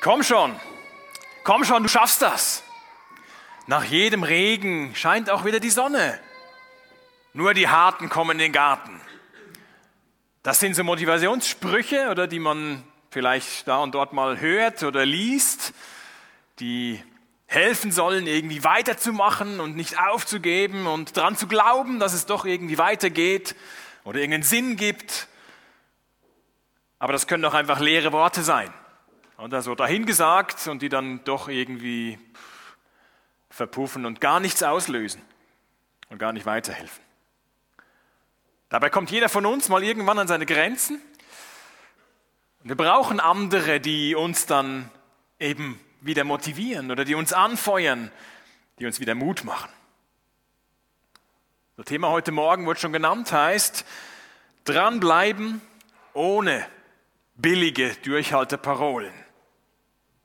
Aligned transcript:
Komm 0.00 0.22
schon, 0.22 0.54
komm 1.42 1.64
schon, 1.64 1.82
du 1.82 1.88
schaffst 1.88 2.22
das. 2.22 2.62
Nach 3.66 3.82
jedem 3.82 4.22
Regen 4.22 4.94
scheint 4.94 5.28
auch 5.28 5.44
wieder 5.44 5.58
die 5.58 5.70
Sonne. 5.70 6.20
Nur 7.32 7.52
die 7.52 7.68
Harten 7.68 8.08
kommen 8.08 8.32
in 8.32 8.38
den 8.38 8.52
Garten. 8.52 9.00
Das 10.44 10.60
sind 10.60 10.74
so 10.74 10.84
Motivationssprüche 10.84 12.10
oder 12.10 12.28
die 12.28 12.38
man 12.38 12.84
vielleicht 13.10 13.66
da 13.66 13.78
und 13.78 13.94
dort 13.94 14.12
mal 14.12 14.40
hört 14.40 14.84
oder 14.84 15.04
liest, 15.04 15.74
die 16.60 17.02
helfen 17.46 17.90
sollen, 17.90 18.26
irgendwie 18.26 18.62
weiterzumachen 18.62 19.58
und 19.58 19.74
nicht 19.74 19.98
aufzugeben 19.98 20.86
und 20.86 21.16
daran 21.16 21.36
zu 21.36 21.48
glauben, 21.48 21.98
dass 21.98 22.12
es 22.12 22.24
doch 22.24 22.44
irgendwie 22.44 22.78
weitergeht 22.78 23.56
oder 24.04 24.20
irgendeinen 24.20 24.44
Sinn 24.44 24.76
gibt. 24.76 25.26
Aber 27.00 27.12
das 27.12 27.26
können 27.26 27.42
doch 27.42 27.54
einfach 27.54 27.80
leere 27.80 28.12
Worte 28.12 28.42
sein. 28.42 28.72
Und 29.38 29.54
also 29.54 29.76
dahingesagt 29.76 30.66
und 30.66 30.82
die 30.82 30.88
dann 30.88 31.22
doch 31.22 31.48
irgendwie 31.48 32.18
verpuffen 33.50 34.04
und 34.04 34.20
gar 34.20 34.40
nichts 34.40 34.64
auslösen 34.64 35.22
und 36.08 36.18
gar 36.18 36.32
nicht 36.32 36.44
weiterhelfen. 36.44 37.02
Dabei 38.68 38.90
kommt 38.90 39.12
jeder 39.12 39.28
von 39.28 39.46
uns 39.46 39.68
mal 39.68 39.84
irgendwann 39.84 40.18
an 40.18 40.26
seine 40.26 40.44
Grenzen. 40.44 41.00
Wir 42.64 42.76
brauchen 42.76 43.20
andere, 43.20 43.80
die 43.80 44.16
uns 44.16 44.46
dann 44.46 44.90
eben 45.38 45.80
wieder 46.00 46.24
motivieren 46.24 46.90
oder 46.90 47.04
die 47.04 47.14
uns 47.14 47.32
anfeuern, 47.32 48.10
die 48.80 48.86
uns 48.86 48.98
wieder 48.98 49.14
Mut 49.14 49.44
machen. 49.44 49.70
Das 51.76 51.86
Thema 51.86 52.08
heute 52.08 52.32
Morgen 52.32 52.66
wurde 52.66 52.80
schon 52.80 52.92
genannt, 52.92 53.30
heißt 53.30 53.84
dranbleiben 54.64 55.62
ohne 56.12 56.66
billige 57.36 57.94
Durchhalteparolen. 58.02 59.27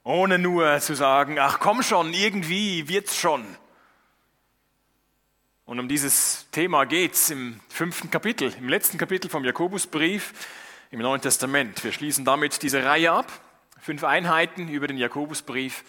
Ohne 0.05 0.37
nur 0.37 0.79
zu 0.81 0.95
sagen, 0.95 1.39
ach 1.39 1.59
komm 1.59 1.81
schon, 1.81 2.13
irgendwie 2.13 2.89
wird's 2.89 3.15
schon. 3.15 3.45
Und 5.65 5.79
um 5.79 5.87
dieses 5.87 6.45
Thema 6.51 6.85
geht's 6.85 7.29
im 7.29 7.61
fünften 7.69 8.11
Kapitel, 8.11 8.53
im 8.59 8.67
letzten 8.67 8.97
Kapitel 8.97 9.29
vom 9.29 9.45
Jakobusbrief 9.45 10.33
im 10.91 10.99
Neuen 10.99 11.21
Testament. 11.21 11.81
Wir 11.85 11.93
schließen 11.93 12.25
damit 12.25 12.63
diese 12.63 12.83
Reihe 12.83 13.13
ab. 13.13 13.31
Fünf 13.79 14.03
Einheiten 14.03 14.67
über 14.67 14.87
den 14.87 14.97
Jakobusbrief 14.97 15.85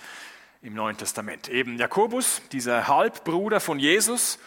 im 0.63 0.75
Neuen 0.75 0.97
Testament. 0.97 1.49
Eben 1.49 1.77
Jakobus, 1.77 2.41
dieser 2.53 2.87
Halbbruder 2.87 3.59
von 3.59 3.81
Jesus, 3.81 4.39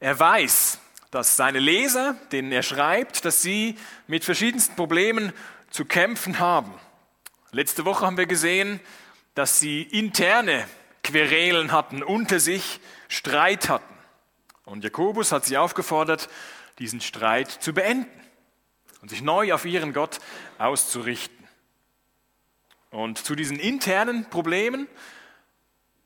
er 0.00 0.18
weiß, 0.18 0.80
dass 1.12 1.36
seine 1.36 1.60
Leser, 1.60 2.16
denen 2.32 2.50
er 2.50 2.64
schreibt, 2.64 3.24
dass 3.24 3.42
sie 3.42 3.78
mit 4.08 4.24
verschiedensten 4.24 4.74
Problemen 4.74 5.32
zu 5.70 5.84
kämpfen 5.84 6.40
haben. 6.40 6.74
Letzte 7.50 7.86
Woche 7.86 8.04
haben 8.04 8.18
wir 8.18 8.26
gesehen, 8.26 8.78
dass 9.34 9.58
sie 9.58 9.80
interne 9.80 10.68
Querelen 11.02 11.72
hatten, 11.72 12.02
unter 12.02 12.40
sich 12.40 12.78
Streit 13.08 13.70
hatten. 13.70 13.94
Und 14.66 14.84
Jakobus 14.84 15.32
hat 15.32 15.46
sie 15.46 15.56
aufgefordert, 15.56 16.28
diesen 16.78 17.00
Streit 17.00 17.50
zu 17.50 17.72
beenden 17.72 18.10
und 19.00 19.08
sich 19.08 19.22
neu 19.22 19.54
auf 19.54 19.64
ihren 19.64 19.94
Gott 19.94 20.18
auszurichten. 20.58 21.48
Und 22.90 23.16
zu 23.16 23.34
diesen 23.34 23.58
internen 23.58 24.28
Problemen 24.28 24.86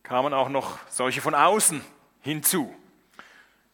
kamen 0.05 0.35
auch 0.35 0.49
noch 0.49 0.79
solche 0.91 1.21
von 1.21 1.35
außen 1.35 1.85
hinzu. 2.21 2.73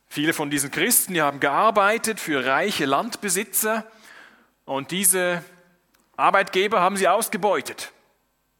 Viele 0.07 0.33
von 0.33 0.49
diesen 0.49 0.71
Christen, 0.71 1.13
die 1.13 1.21
haben 1.21 1.39
gearbeitet 1.39 2.19
für 2.19 2.47
reiche 2.47 2.87
Landbesitzer 2.87 3.87
und 4.65 4.91
diese 4.91 5.45
Arbeitgeber 6.19 6.81
haben 6.81 6.97
sie 6.97 7.09
ausgebeutet 7.09 7.93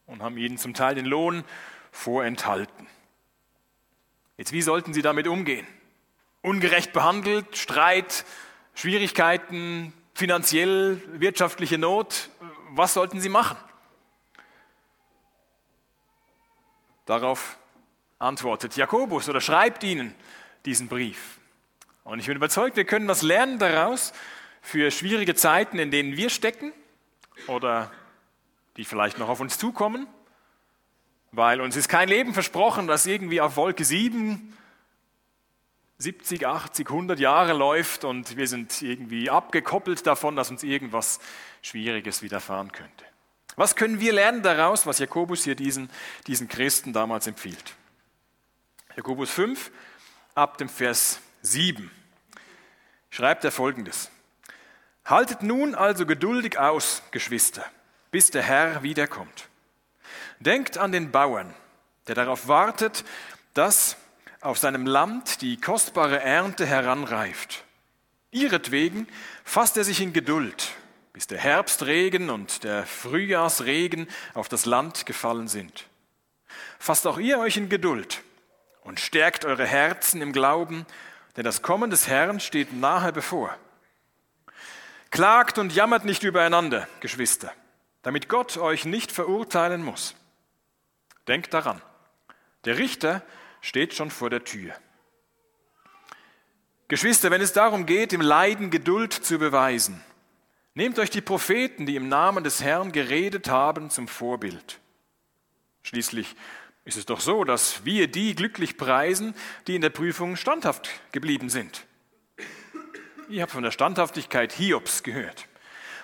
und 0.07 0.23
haben 0.23 0.37
ihnen 0.37 0.57
zum 0.57 0.73
Teil 0.73 0.95
den 0.95 1.05
Lohn 1.05 1.43
vorenthalten. 1.91 2.87
Jetzt, 4.37 4.53
wie 4.53 4.61
sollten 4.61 4.93
sie 4.93 5.01
damit 5.01 5.27
umgehen? 5.27 5.67
ungerecht 6.41 6.93
behandelt, 6.93 7.57
Streit, 7.57 8.25
Schwierigkeiten, 8.73 9.93
finanziell, 10.13 11.01
wirtschaftliche 11.19 11.77
Not. 11.77 12.29
Was 12.71 12.93
sollten 12.93 13.19
sie 13.19 13.29
machen? 13.29 13.57
Darauf 17.05 17.57
antwortet 18.19 18.75
Jakobus 18.75 19.27
oder 19.27 19.41
schreibt 19.41 19.83
ihnen 19.83 20.13
diesen 20.65 20.87
Brief. 20.87 21.39
Und 22.03 22.19
ich 22.19 22.27
bin 22.27 22.37
überzeugt, 22.37 22.75
wir 22.75 22.85
können 22.85 23.07
was 23.07 23.21
lernen 23.21 23.59
daraus 23.59 24.13
für 24.61 24.91
schwierige 24.91 25.35
Zeiten, 25.35 25.79
in 25.79 25.91
denen 25.91 26.15
wir 26.15 26.29
stecken 26.29 26.73
oder 27.47 27.91
die 28.77 28.85
vielleicht 28.85 29.17
noch 29.17 29.29
auf 29.29 29.39
uns 29.39 29.57
zukommen, 29.57 30.07
weil 31.31 31.61
uns 31.61 31.75
ist 31.75 31.89
kein 31.89 32.09
Leben 32.09 32.33
versprochen, 32.33 32.87
das 32.87 33.05
irgendwie 33.05 33.41
auf 33.41 33.55
Wolke 33.55 33.85
7 33.85 34.55
70, 36.01 36.47
80, 36.47 36.89
100 36.89 37.19
Jahre 37.19 37.51
läuft 37.51 38.05
und 38.05 38.37
wir 38.37 38.47
sind 38.47 38.81
irgendwie 38.81 39.29
abgekoppelt 39.29 40.07
davon, 40.07 40.37
dass 40.37 40.49
uns 40.49 40.63
irgendwas 40.63 41.19
Schwieriges 41.61 42.21
widerfahren 42.21 42.71
könnte. 42.71 43.03
Was 43.57 43.75
können 43.75 43.99
wir 43.99 44.13
lernen 44.13 44.41
daraus, 44.41 44.85
was 44.85 44.99
Jakobus 44.99 45.43
hier 45.43 45.55
diesen, 45.55 45.89
diesen 46.25 46.47
Christen 46.47 46.93
damals 46.93 47.27
empfiehlt? 47.27 47.75
Jakobus 48.95 49.29
5, 49.29 49.71
ab 50.35 50.57
dem 50.57 50.69
Vers 50.69 51.19
7, 51.41 51.91
schreibt 53.09 53.43
er 53.43 53.51
folgendes. 53.51 54.09
Haltet 55.05 55.43
nun 55.43 55.75
also 55.75 56.05
geduldig 56.05 56.59
aus, 56.59 57.01
Geschwister, 57.11 57.65
bis 58.11 58.31
der 58.31 58.43
Herr 58.43 58.83
wiederkommt. 58.83 59.49
Denkt 60.39 60.77
an 60.77 60.91
den 60.91 61.11
Bauern, 61.11 61.53
der 62.07 62.15
darauf 62.15 62.47
wartet, 62.47 63.03
dass 63.53 63.97
auf 64.41 64.57
seinem 64.57 64.85
Land 64.85 65.41
die 65.41 65.59
kostbare 65.59 66.19
Ernte 66.21 66.65
heranreift. 66.65 67.63
Ihretwegen 68.31 69.07
fasst 69.43 69.75
er 69.77 69.83
sich 69.83 70.01
in 70.01 70.13
Geduld, 70.13 70.71
bis 71.13 71.27
der 71.27 71.39
Herbstregen 71.39 72.29
und 72.29 72.63
der 72.63 72.85
Frühjahrsregen 72.85 74.07
auf 74.33 74.47
das 74.47 74.65
Land 74.65 75.05
gefallen 75.05 75.47
sind. 75.47 75.87
Fasst 76.77 77.07
auch 77.07 77.17
ihr 77.17 77.39
euch 77.39 77.57
in 77.57 77.69
Geduld 77.69 78.21
und 78.81 78.99
stärkt 78.99 79.45
eure 79.45 79.65
Herzen 79.65 80.21
im 80.21 80.31
Glauben, 80.31 80.85
denn 81.35 81.43
das 81.43 81.61
Kommen 81.61 81.89
des 81.89 82.07
Herrn 82.07 82.39
steht 82.39 82.73
nahe 82.73 83.11
bevor. 83.11 83.55
Klagt 85.11 85.57
und 85.57 85.73
jammert 85.73 86.05
nicht 86.05 86.23
übereinander, 86.23 86.87
Geschwister, 86.99 87.51
damit 88.03 88.29
Gott 88.29 88.57
euch 88.57 88.85
nicht 88.85 89.11
verurteilen 89.11 89.83
muss. 89.83 90.15
Denkt 91.27 91.53
daran, 91.53 91.81
der 92.65 92.77
Richter 92.77 93.23
steht 93.61 93.93
schon 93.93 94.11
vor 94.11 94.29
der 94.29 94.43
Tür. 94.43 94.73
Geschwister, 96.87 97.29
wenn 97.31 97.41
es 97.41 97.53
darum 97.53 97.85
geht, 97.85 98.13
im 98.13 98.21
Leiden 98.21 98.71
Geduld 98.71 99.13
zu 99.13 99.37
beweisen, 99.37 100.03
nehmt 100.73 100.97
euch 100.97 101.09
die 101.09 101.21
Propheten, 101.21 101.85
die 101.85 101.95
im 101.95 102.09
Namen 102.09 102.43
des 102.43 102.63
Herrn 102.63 102.91
geredet 102.91 103.47
haben, 103.47 103.89
zum 103.89 104.07
Vorbild. 104.07 104.79
Schließlich 105.83 106.35
ist 106.85 106.97
es 106.97 107.05
doch 107.05 107.19
so, 107.19 107.43
dass 107.43 107.85
wir 107.85 108.07
die 108.07 108.33
glücklich 108.35 108.77
preisen, 108.77 109.35
die 109.67 109.75
in 109.75 109.81
der 109.81 109.91
Prüfung 109.91 110.35
standhaft 110.35 110.89
geblieben 111.11 111.49
sind. 111.49 111.85
Ihr 113.29 113.43
habt 113.43 113.51
von 113.51 113.61
der 113.61 113.69
Standhaftigkeit 113.69 114.51
Hiobs 114.51 115.03
gehört 115.03 115.47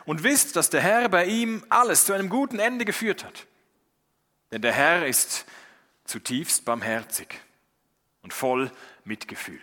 und 0.05 0.21
wisst, 0.21 0.55
dass 0.55 0.69
der 0.69 0.81
Herr 0.81 1.09
bei 1.09 1.25
ihm 1.25 1.65
alles 1.69 2.05
zu 2.05 2.13
einem 2.13 2.29
guten 2.29 2.59
Ende 2.59 2.85
geführt 2.85 3.23
hat. 3.23 3.47
Denn 4.51 4.61
der 4.61 4.73
Herr 4.73 5.07
ist 5.07 5.45
zutiefst 6.03 6.65
barmherzig 6.65 7.39
und 8.21 8.31
voll 8.31 8.71
Mitgefühl. 9.05 9.59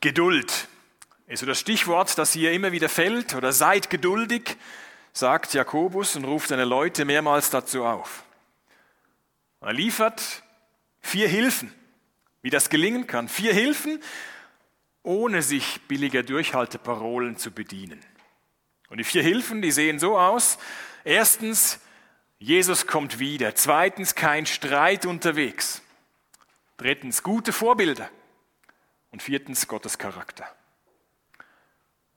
Geduld 0.00 0.68
ist 1.26 1.40
so 1.40 1.46
das 1.46 1.58
Stichwort, 1.58 2.16
das 2.18 2.32
hier 2.32 2.52
immer 2.52 2.70
wieder 2.70 2.88
fällt, 2.88 3.34
oder 3.34 3.52
seid 3.52 3.90
geduldig, 3.90 4.56
sagt 5.12 5.54
Jakobus 5.54 6.14
und 6.14 6.24
ruft 6.24 6.50
seine 6.50 6.64
Leute 6.64 7.04
mehrmals 7.04 7.50
dazu 7.50 7.84
auf. 7.84 8.22
Er 9.60 9.72
liefert 9.72 10.44
vier 11.00 11.26
Hilfen, 11.26 11.74
wie 12.46 12.50
das 12.50 12.70
gelingen 12.70 13.08
kann. 13.08 13.28
Vier 13.28 13.52
Hilfen, 13.52 14.00
ohne 15.02 15.42
sich 15.42 15.80
billiger 15.88 16.22
Durchhalteparolen 16.22 17.36
zu 17.36 17.50
bedienen. 17.50 17.98
Und 18.88 18.98
die 18.98 19.04
vier 19.04 19.24
Hilfen, 19.24 19.62
die 19.62 19.72
sehen 19.72 19.98
so 19.98 20.16
aus. 20.16 20.56
Erstens, 21.02 21.80
Jesus 22.38 22.86
kommt 22.86 23.18
wieder. 23.18 23.56
Zweitens, 23.56 24.14
kein 24.14 24.46
Streit 24.46 25.06
unterwegs. 25.06 25.82
Drittens, 26.76 27.24
gute 27.24 27.52
Vorbilder. 27.52 28.08
Und 29.10 29.24
viertens, 29.24 29.66
Gottes 29.66 29.98
Charakter. 29.98 30.44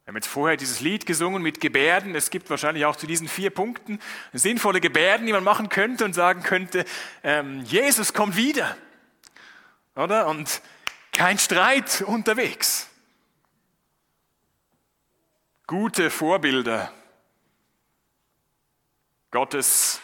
Wir 0.03 0.09
haben 0.09 0.15
jetzt 0.15 0.27
vorher 0.27 0.57
dieses 0.57 0.79
Lied 0.79 1.07
gesungen 1.07 1.41
mit 1.41 1.59
Gebärden. 1.59 2.13
Es 2.13 2.29
gibt 2.29 2.51
wahrscheinlich 2.51 2.85
auch 2.85 2.97
zu 2.97 3.07
diesen 3.07 3.27
vier 3.27 3.49
Punkten 3.49 3.97
sinnvolle 4.31 4.79
Gebärden, 4.79 5.25
die 5.25 5.33
man 5.33 5.43
machen 5.43 5.69
könnte 5.69 6.05
und 6.05 6.13
sagen 6.13 6.43
könnte, 6.43 6.85
ähm, 7.23 7.63
Jesus 7.63 8.13
kommt 8.13 8.35
wieder. 8.35 8.77
Oder? 10.00 10.28
Und 10.28 10.62
kein 11.12 11.38
Streit 11.38 12.01
unterwegs. 12.01 12.88
Gute 15.68 16.10
Vorbilder 16.10 16.92
Gottes 19.31 20.01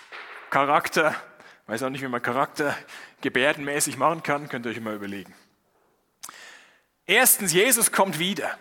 Charakter, 0.52 1.16
ich 1.64 1.70
weiß 1.70 1.84
auch 1.84 1.90
nicht, 1.90 2.04
wie 2.04 2.08
man 2.08 2.22
Charakter 2.22 2.78
gebärdenmäßig 3.22 3.98
machen 3.98 4.22
kann, 4.22 4.50
könnt 4.50 4.68
ihr 4.68 4.72
euch 4.72 4.80
mal 4.80 4.94
überlegen. 4.94 5.34
Erstens, 7.08 7.52
Jesus 7.52 7.92
kommt 7.92 8.20
wieder. 8.20 8.56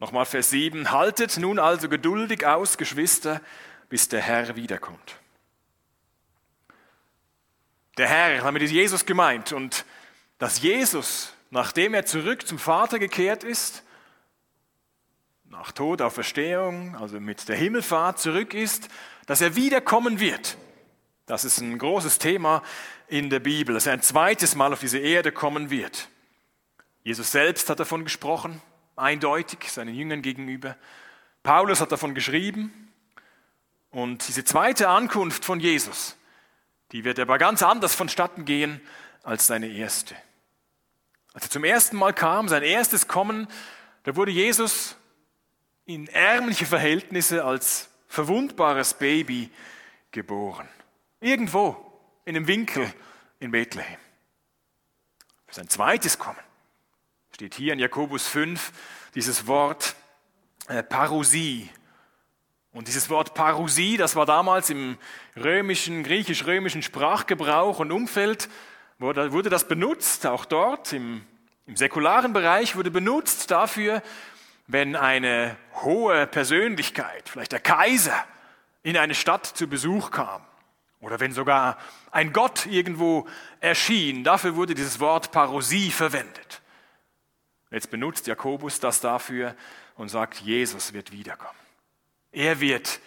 Nochmal 0.00 0.26
Vers 0.26 0.50
7, 0.50 0.90
haltet 0.90 1.36
nun 1.36 1.60
also 1.60 1.88
geduldig 1.88 2.44
aus, 2.44 2.76
Geschwister, 2.76 3.40
bis 3.88 4.08
der 4.08 4.20
Herr 4.20 4.56
wiederkommt. 4.56 5.19
Der 8.00 8.08
Herr, 8.08 8.38
damit 8.38 8.62
ist 8.62 8.70
Jesus 8.70 9.04
gemeint 9.04 9.52
und 9.52 9.84
dass 10.38 10.62
Jesus, 10.62 11.34
nachdem 11.50 11.92
er 11.92 12.06
zurück 12.06 12.46
zum 12.46 12.58
Vater 12.58 12.98
gekehrt 12.98 13.44
ist, 13.44 13.82
nach 15.50 15.70
Tod, 15.70 16.00
Auferstehung, 16.00 16.96
also 16.96 17.20
mit 17.20 17.46
der 17.46 17.56
Himmelfahrt 17.56 18.18
zurück 18.18 18.54
ist, 18.54 18.88
dass 19.26 19.42
er 19.42 19.54
wiederkommen 19.54 20.18
wird. 20.18 20.56
Das 21.26 21.44
ist 21.44 21.60
ein 21.60 21.76
großes 21.76 22.18
Thema 22.18 22.62
in 23.06 23.28
der 23.28 23.40
Bibel, 23.40 23.74
dass 23.74 23.84
er 23.84 23.92
ein 23.92 24.00
zweites 24.00 24.54
Mal 24.54 24.72
auf 24.72 24.80
diese 24.80 24.96
Erde 24.96 25.30
kommen 25.30 25.68
wird. 25.68 26.08
Jesus 27.04 27.30
selbst 27.30 27.68
hat 27.68 27.80
davon 27.80 28.04
gesprochen, 28.04 28.62
eindeutig 28.96 29.70
seinen 29.70 29.94
Jüngern 29.94 30.22
gegenüber. 30.22 30.74
Paulus 31.42 31.82
hat 31.82 31.92
davon 31.92 32.14
geschrieben. 32.14 32.72
Und 33.90 34.26
diese 34.26 34.42
zweite 34.42 34.88
Ankunft 34.88 35.44
von 35.44 35.60
Jesus, 35.60 36.16
die 36.92 37.04
wird 37.04 37.18
aber 37.18 37.38
ganz 37.38 37.62
anders 37.62 37.94
vonstatten 37.94 38.44
gehen 38.44 38.80
als 39.22 39.46
seine 39.46 39.68
erste. 39.68 40.16
Als 41.32 41.44
er 41.44 41.50
zum 41.50 41.64
ersten 41.64 41.96
Mal 41.96 42.12
kam, 42.12 42.48
sein 42.48 42.62
erstes 42.62 43.06
Kommen, 43.06 43.46
da 44.02 44.16
wurde 44.16 44.32
Jesus 44.32 44.96
in 45.84 46.08
ärmliche 46.08 46.66
Verhältnisse 46.66 47.44
als 47.44 47.88
verwundbares 48.08 48.94
Baby 48.94 49.50
geboren. 50.10 50.68
Irgendwo 51.20 51.76
in 52.24 52.36
einem 52.36 52.46
Winkel 52.48 52.92
in 53.38 53.50
Bethlehem. 53.50 53.98
Für 55.46 55.54
sein 55.54 55.68
zweites 55.68 56.18
Kommen 56.18 56.38
steht 57.32 57.54
hier 57.54 57.72
in 57.72 57.78
Jakobus 57.78 58.26
5 58.26 58.72
dieses 59.14 59.46
Wort 59.46 59.94
äh, 60.68 60.82
Parousie. 60.82 61.70
Und 62.72 62.86
dieses 62.86 63.10
Wort 63.10 63.34
Parousie, 63.34 63.96
das 63.96 64.14
war 64.14 64.26
damals 64.26 64.70
im 64.70 64.96
römischen, 65.36 66.04
griechisch-römischen 66.04 66.82
Sprachgebrauch 66.82 67.80
und 67.80 67.90
Umfeld, 67.90 68.48
wurde, 68.98 69.50
das 69.50 69.66
benutzt, 69.66 70.26
auch 70.26 70.44
dort 70.44 70.92
im, 70.92 71.22
im 71.66 71.76
säkularen 71.76 72.32
Bereich 72.32 72.76
wurde 72.76 72.90
benutzt 72.90 73.50
dafür, 73.50 74.02
wenn 74.66 74.94
eine 74.94 75.56
hohe 75.82 76.26
Persönlichkeit, 76.26 77.28
vielleicht 77.28 77.52
der 77.52 77.60
Kaiser, 77.60 78.24
in 78.82 78.96
eine 78.96 79.14
Stadt 79.14 79.46
zu 79.46 79.66
Besuch 79.66 80.10
kam 80.10 80.42
oder 81.00 81.18
wenn 81.18 81.32
sogar 81.32 81.76
ein 82.10 82.32
Gott 82.32 82.66
irgendwo 82.66 83.26
erschien, 83.60 84.22
dafür 84.22 84.54
wurde 84.54 84.74
dieses 84.74 85.00
Wort 85.00 85.32
Parosie 85.32 85.90
verwendet. 85.90 86.62
Jetzt 87.70 87.90
benutzt 87.90 88.26
Jakobus 88.26 88.80
das 88.80 89.00
dafür 89.00 89.54
und 89.96 90.08
sagt, 90.08 90.40
Jesus 90.40 90.92
wird 90.92 91.12
wiederkommen. 91.12 91.58
Er 92.32 92.60
wird 92.60 93.00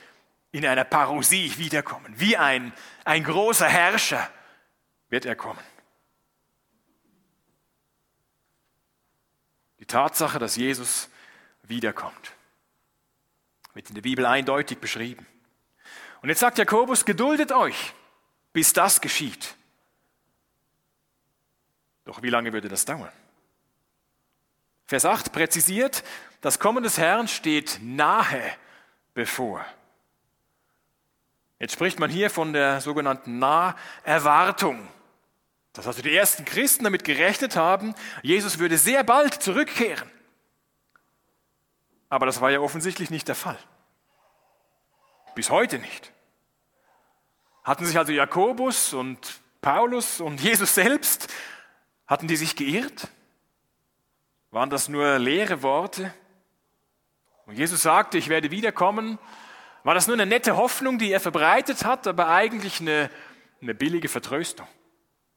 in 0.51 0.65
einer 0.65 0.83
Parosie 0.83 1.57
wiederkommen. 1.57 2.13
Wie 2.17 2.37
ein, 2.37 2.73
ein 3.05 3.23
großer 3.23 3.67
Herrscher 3.67 4.29
wird 5.09 5.25
er 5.25 5.35
kommen. 5.35 5.63
Die 9.79 9.85
Tatsache, 9.85 10.39
dass 10.39 10.55
Jesus 10.55 11.09
wiederkommt. 11.63 12.33
Wird 13.73 13.89
in 13.89 13.95
der 13.95 14.01
Bibel 14.01 14.25
eindeutig 14.25 14.77
beschrieben. 14.77 15.25
Und 16.21 16.29
jetzt 16.29 16.39
sagt 16.39 16.57
Jakobus, 16.57 17.03
geduldet 17.03 17.51
euch, 17.51 17.93
bis 18.53 18.71
das 18.73 19.01
geschieht. 19.01 19.55
Doch 22.05 22.21
wie 22.21 22.29
lange 22.29 22.53
würde 22.53 22.69
das 22.69 22.85
dauern? 22.85 23.11
Vers 24.85 25.05
8 25.05 25.31
präzisiert, 25.31 26.03
das 26.41 26.59
Kommen 26.59 26.83
des 26.83 26.97
Herrn 26.97 27.27
steht 27.27 27.79
nahe 27.81 28.55
bevor. 29.13 29.65
Jetzt 31.60 31.74
spricht 31.74 32.00
man 32.00 32.10
hier 32.10 32.30
von 32.30 32.54
der 32.54 32.81
sogenannten 32.81 33.39
Naherwartung. 33.39 34.88
Dass 35.74 35.88
also 35.88 36.01
die 36.01 36.15
ersten 36.15 36.45
Christen 36.45 36.83
damit 36.83 37.04
gerechnet 37.04 37.56
haben, 37.56 37.95
Jesus 38.21 38.60
würde 38.60 38.77
sehr 38.77 39.04
bald 39.04 39.33
zurückkehren. 39.36 40.10
Aber 42.10 42.27
das 42.27 42.42
war 42.42 42.51
ja 42.51 42.60
offensichtlich 42.60 43.10
nicht 43.10 43.27
der 43.27 43.36
Fall. 43.36 43.57
Bis 45.33 45.50
heute 45.50 45.80
nicht. 45.80 46.12
Hatten 47.63 47.86
sich 47.86 47.98
also 47.98 48.12
Jakobus 48.12 48.94
und 48.94 49.42
Paulus 49.62 50.19
und 50.19 50.42
Jesus 50.42 50.75
selbst, 50.75 51.33
hatten 52.06 52.27
die 52.27 52.36
sich 52.36 52.56
geirrt? 52.56 53.07
Waren 54.51 54.69
das 54.69 54.89
nur 54.89 55.18
leere 55.18 55.63
Worte? 55.63 56.13
Und 57.45 57.57
Jesus 57.57 57.81
sagte, 57.81 58.17
ich 58.17 58.29
werde 58.29 58.51
wiederkommen. 58.51 59.19
War 59.83 59.93
das 59.93 60.07
nur 60.07 60.15
eine 60.15 60.25
nette 60.25 60.55
Hoffnung, 60.55 60.97
die 60.97 61.11
er 61.11 61.19
verbreitet 61.19 61.83
hat, 61.83 62.07
aber 62.07 62.29
eigentlich 62.29 62.79
eine, 62.79 63.09
eine 63.61 63.73
billige 63.73 64.07
Vertröstung? 64.07 64.67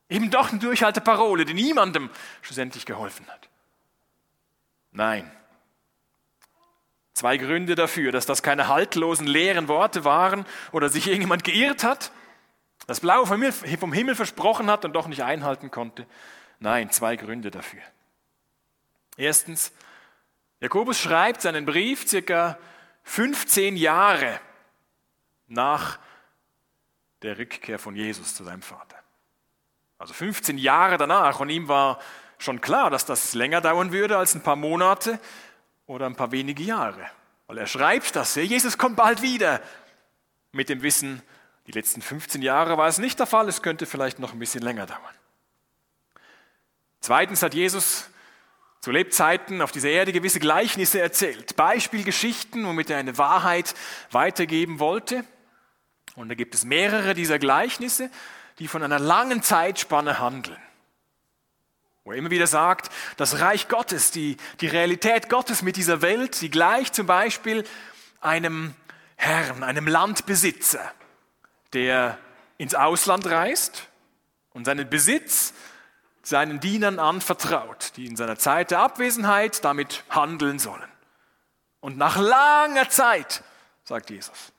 Eben 0.09 0.31
doch 0.31 0.51
eine 0.51 0.61
Durchhalteparole, 0.61 1.45
die 1.45 1.55
niemandem 1.55 2.11
schlussendlich 2.43 2.87
geholfen 2.87 3.27
hat. 3.29 3.49
Nein, 4.93 5.31
Zwei 7.17 7.39
Gründe 7.39 7.77
dafür, 7.77 8.13
dass 8.13 8.27
das 8.27 8.43
keine 8.43 8.69
haltlosen, 8.69 9.27
leeren 9.27 9.69
Worte 9.69 10.05
waren 10.05 10.45
oder 10.71 10.91
sich 10.91 11.07
irgendjemand 11.07 11.45
geirrt 11.45 11.83
hat, 11.83 12.13
das 12.87 13.01
Blau 13.01 13.25
vom 13.25 13.93
Himmel 13.95 14.15
versprochen 14.15 14.71
hat 14.71 14.85
und 14.85 14.93
doch 14.93 15.09
nicht 15.09 15.25
einhalten 15.25 15.71
konnte. 15.71 16.07
Nein, 16.59 16.91
zwei 16.91 17.17
Gründe 17.17 17.51
dafür. 17.51 17.81
Erstens, 19.17 19.73
Jakobus 20.61 21.01
schreibt 21.01 21.43
seinen 21.43 21.67
Brief 21.67 22.07
circa 22.09 22.59
15 23.05 23.77
Jahre 23.77 24.41
nach 25.47 25.99
der 27.23 27.39
Rückkehr 27.39 27.79
von 27.79 27.95
Jesus 27.95 28.35
zu 28.35 28.45
seinem 28.45 28.63
Vater. 28.63 28.97
Also 29.99 30.13
15 30.15 30.59
Jahre 30.59 30.99
danach 30.99 31.41
und 31.41 31.51
ihm 31.51 31.69
war 31.69 32.01
schon 32.39 32.61
klar, 32.61 32.91
dass 32.91 33.07
das 33.07 33.35
länger 33.35 33.61
dauern 33.61 33.93
würde 33.93 34.19
als 34.19 34.35
ein 34.35 34.43
paar 34.43 34.57
Monate, 34.57 35.19
oder 35.87 36.07
ein 36.07 36.17
paar 36.17 36.33
wenige 36.33 36.63
Jahre. 36.63 37.11
Weil 37.47 37.59
er 37.59 37.67
schreibt 37.67 38.17
das, 38.17 38.35
Jesus 38.35 38.77
kommt 38.77 38.97
bald 38.97 39.23
wieder. 39.23 39.63
Mit 40.53 40.69
dem 40.69 40.83
Wissen, 40.83 41.23
die 41.67 41.73
letzten 41.73 42.03
15 42.03 42.43
Jahre 42.43 42.77
war 42.77 42.89
es 42.89 42.99
nicht 42.99 43.19
der 43.19 43.27
Fall, 43.27 43.49
es 43.49 43.63
könnte 43.63 43.87
vielleicht 43.87 44.19
noch 44.19 44.33
ein 44.33 44.39
bisschen 44.39 44.63
länger 44.63 44.87
dauern. 44.87 45.01
Zweitens 47.01 47.43
hat 47.43 47.55
Jesus 47.55 48.11
zu 48.81 48.91
Lebzeiten 48.91 49.63
auf 49.63 49.73
dieser 49.73 49.89
Erde 49.89 50.13
gewisse 50.13 50.41
Gleichnisse 50.41 51.01
erzählt, 51.01 51.57
Beispielgeschichten, 51.57 52.67
womit 52.67 52.91
er 52.91 52.99
eine 52.99 53.19
Wahrheit 53.19 53.75
weitergeben 54.11 54.79
wollte. 54.79 55.25
Und 56.15 56.29
da 56.29 56.35
gibt 56.35 56.55
es 56.55 56.65
mehrere 56.65 57.15
dieser 57.15 57.39
Gleichnisse, 57.39 58.11
die 58.59 58.69
von 58.69 58.83
einer 58.83 58.99
langen 58.99 59.43
Zeitspanne 59.43 60.19
handeln 60.19 60.57
wo 62.07 62.13
er 62.13 62.19
immer 62.19 62.31
wieder 62.31 62.47
sagt, 62.47 62.89
das 63.17 63.41
Reich 63.41 63.67
Gottes, 63.67 64.13
die, 64.13 64.37
die 64.61 64.69
Realität 64.69 65.29
Gottes 65.29 65.63
mit 65.63 65.77
dieser 65.77 66.03
Welt, 66.03 66.41
die 66.41 66.51
gleicht 66.51 66.95
zum 66.95 67.07
Beispiel 67.07 67.65
einem 68.21 68.75
Herrn, 69.17 69.65
einem 69.65 69.89
Landbesitzer, 69.89 70.93
der 71.73 72.17
ins 72.59 72.77
Ausland 72.77 73.27
reist 73.27 73.89
und 74.53 74.67
seinen 74.67 74.89
Besitz 74.89 75.53
seinen 76.27 76.59
Dienern 76.59 76.99
anvertraut, 76.99 77.93
die 77.97 78.07
in 78.07 78.17
seiner 78.17 78.37
Zeit 78.37 78.73
der 78.73 78.81
Abwesenheit 78.81 79.65
damit 79.65 80.03
handeln 80.11 80.59
sollen. 80.59 80.89
Und 81.79 81.97
nach 81.99 82.17
langer 82.17 82.89
Zeit, 82.89 83.45
sagt 83.85 84.11
Jesus, 84.11 84.53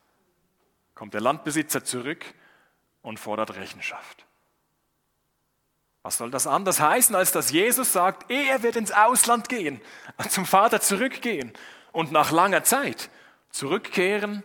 kommt 0.95 1.13
der 1.13 1.19
Landbesitzer 1.19 1.83
zurück 1.83 2.23
und 3.01 3.19
fordert 3.19 3.57
Rechenschaft. 3.57 4.25
Was 6.03 6.17
soll 6.17 6.31
das 6.31 6.47
anders 6.47 6.79
heißen, 6.79 7.13
als 7.17 7.33
dass 7.33 7.51
Jesus 7.51 7.91
sagt, 7.91 8.31
er 8.31 8.63
wird 8.63 8.77
ins 8.77 8.93
Ausland 8.93 9.49
gehen, 9.49 9.81
zum 10.29 10.45
Vater 10.45 10.79
zurückgehen 10.79 11.51
und 11.91 12.13
nach 12.13 12.31
langer 12.31 12.63
Zeit 12.63 13.09
zurückkehren 13.49 14.41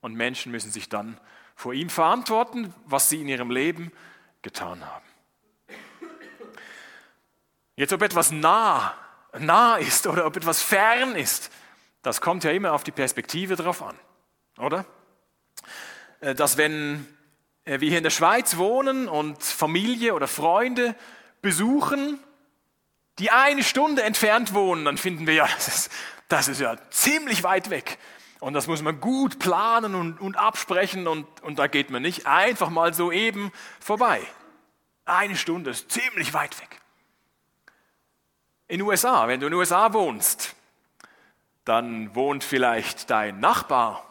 und 0.00 0.14
Menschen 0.14 0.52
müssen 0.52 0.72
sich 0.72 0.88
dann 0.88 1.20
vor 1.54 1.74
ihm 1.74 1.90
verantworten, 1.90 2.72
was 2.86 3.10
sie 3.10 3.20
in 3.20 3.28
ihrem 3.28 3.50
Leben 3.50 3.92
getan 4.40 4.86
haben. 4.86 5.09
Jetzt, 7.80 7.94
ob 7.94 8.02
etwas 8.02 8.30
nah, 8.30 8.92
nah 9.38 9.76
ist 9.76 10.06
oder 10.06 10.26
ob 10.26 10.36
etwas 10.36 10.60
fern 10.60 11.16
ist, 11.16 11.50
das 12.02 12.20
kommt 12.20 12.44
ja 12.44 12.50
immer 12.50 12.74
auf 12.74 12.84
die 12.84 12.90
Perspektive 12.90 13.56
drauf 13.56 13.82
an, 13.82 13.98
oder? 14.58 14.84
Äh, 16.20 16.34
dass 16.34 16.58
wenn 16.58 17.06
äh, 17.64 17.80
wir 17.80 17.88
hier 17.88 17.96
in 17.96 18.04
der 18.04 18.10
Schweiz 18.10 18.58
wohnen 18.58 19.08
und 19.08 19.42
Familie 19.42 20.12
oder 20.12 20.28
Freunde 20.28 20.94
besuchen, 21.40 22.18
die 23.18 23.30
eine 23.30 23.64
Stunde 23.64 24.02
entfernt 24.02 24.52
wohnen, 24.52 24.84
dann 24.84 24.98
finden 24.98 25.26
wir 25.26 25.32
ja, 25.32 25.48
das 25.54 25.68
ist, 25.68 25.92
das 26.28 26.48
ist 26.48 26.60
ja 26.60 26.76
ziemlich 26.90 27.44
weit 27.44 27.70
weg. 27.70 27.96
Und 28.40 28.52
das 28.52 28.66
muss 28.66 28.82
man 28.82 29.00
gut 29.00 29.38
planen 29.38 29.94
und, 29.94 30.20
und 30.20 30.36
absprechen 30.36 31.06
und, 31.06 31.26
und 31.40 31.58
da 31.58 31.66
geht 31.66 31.88
man 31.88 32.02
nicht 32.02 32.26
einfach 32.26 32.68
mal 32.68 32.92
so 32.92 33.10
eben 33.10 33.50
vorbei. 33.80 34.20
Eine 35.06 35.34
Stunde 35.34 35.70
ist 35.70 35.90
ziemlich 35.90 36.34
weit 36.34 36.60
weg. 36.60 36.79
In 38.70 38.82
USA, 38.82 39.26
wenn 39.26 39.40
du 39.40 39.48
in 39.48 39.54
USA 39.54 39.92
wohnst, 39.92 40.54
dann 41.64 42.14
wohnt 42.14 42.44
vielleicht 42.44 43.10
dein 43.10 43.40
Nachbar, 43.40 44.06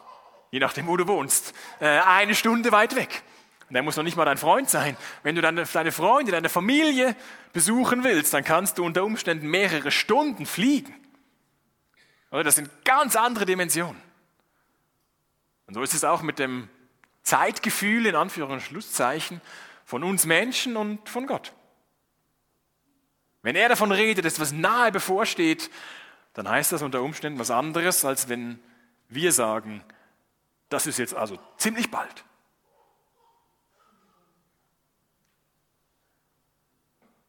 je 0.50 0.58
nachdem, 0.60 0.86
wo 0.86 0.98
du 0.98 1.08
wohnst, 1.08 1.54
äh, 1.80 1.86
eine 1.86 2.34
Stunde 2.34 2.70
weit 2.70 2.94
weg. 2.94 3.22
Und 3.68 3.72
der 3.72 3.82
muss 3.82 3.96
noch 3.96 4.04
nicht 4.04 4.18
mal 4.18 4.26
dein 4.26 4.36
Freund 4.36 4.68
sein. 4.68 4.98
Wenn 5.22 5.34
du 5.34 5.40
deine, 5.40 5.64
deine 5.64 5.92
Freunde, 5.92 6.32
deine 6.32 6.50
Familie 6.50 7.16
besuchen 7.54 8.04
willst, 8.04 8.34
dann 8.34 8.44
kannst 8.44 8.76
du 8.76 8.84
unter 8.84 9.02
Umständen 9.02 9.48
mehrere 9.48 9.90
Stunden 9.90 10.44
fliegen. 10.44 10.94
Oder 12.30 12.44
das 12.44 12.56
sind 12.56 12.68
ganz 12.84 13.16
andere 13.16 13.46
Dimensionen. 13.46 14.02
Und 15.68 15.72
so 15.72 15.82
ist 15.82 15.94
es 15.94 16.04
auch 16.04 16.20
mit 16.20 16.38
dem 16.38 16.68
Zeitgefühl 17.22 18.04
in 18.04 18.14
Anführungs- 18.14 18.52
und 18.52 18.60
Schlusszeichen 18.60 19.40
von 19.86 20.04
uns 20.04 20.26
Menschen 20.26 20.76
und 20.76 21.08
von 21.08 21.26
Gott. 21.26 21.54
Wenn 23.42 23.56
er 23.56 23.68
davon 23.68 23.92
redet, 23.92 24.24
dass 24.24 24.40
was 24.40 24.52
nahe 24.52 24.92
bevorsteht, 24.92 25.70
dann 26.34 26.48
heißt 26.48 26.72
das 26.72 26.82
unter 26.82 27.02
Umständen 27.02 27.38
was 27.38 27.50
anderes, 27.50 28.04
als 28.04 28.28
wenn 28.28 28.62
wir 29.08 29.32
sagen, 29.32 29.82
das 30.68 30.86
ist 30.86 30.98
jetzt 30.98 31.14
also 31.14 31.38
ziemlich 31.56 31.90
bald. 31.90 32.24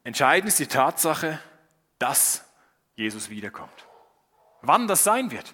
Entscheidend 0.04 0.48
ist 0.50 0.60
die 0.60 0.68
Tatsache, 0.68 1.40
dass 2.00 2.44
Jesus 2.96 3.30
wiederkommt. 3.30 3.86
Wann 4.62 4.88
das 4.88 5.04
sein 5.04 5.32
wird, 5.32 5.54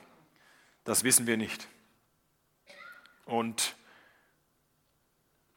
das 0.83 1.03
wissen 1.03 1.27
wir 1.27 1.37
nicht. 1.37 1.67
Und 3.25 3.76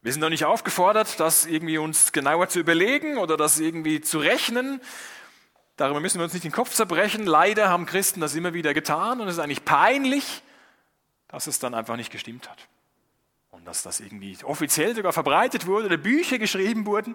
wir 0.03 0.13
sind 0.13 0.21
noch 0.21 0.31
nicht 0.31 0.47
aufgefordert, 0.47 1.21
das 1.21 1.45
irgendwie 1.45 1.77
uns 1.77 2.13
genauer 2.13 2.49
zu 2.49 2.59
überlegen 2.59 3.19
oder 3.19 3.37
das 3.37 3.61
irgendwie 3.61 4.01
zu 4.01 4.19
rechnen. 4.19 4.81
Darüber 5.77 6.01
müssen 6.01 6.19
wir 6.19 6.25
uns 6.25 6.33
nicht 6.33 6.45
den 6.45 6.53
Kopf 6.53 6.73
zerbrechen. 6.75 7.27
Leider 7.27 7.69
haben 7.69 7.85
Christen 7.85 8.21
das 8.21 8.35
immer 8.35 8.55
wieder 8.55 8.73
getan 8.73 9.21
und 9.21 9.29
es 9.29 9.35
ist 9.35 9.41
eigentlich 9.41 9.65
peinlich, 9.65 10.43
dass 11.29 11.47
es 11.47 11.59
dann 11.59 11.75
einfach 11.75 11.97
nicht 11.97 12.11
gestimmt 12.11 12.49
hat. 12.49 12.69
Und 13.51 13.67
dass 13.67 13.83
das 13.83 14.01
irgendwie 14.01 14.39
offiziell 14.43 14.95
sogar 14.95 15.13
verbreitet 15.13 15.67
wurde 15.67 15.87
oder 15.87 15.97
Bücher 15.99 16.39
geschrieben 16.39 16.87
wurden 16.87 17.15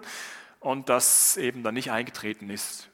und 0.60 0.88
das 0.88 1.36
eben 1.36 1.64
dann 1.64 1.74
nicht 1.74 1.90
eingetreten 1.90 2.50
ist, 2.50 2.88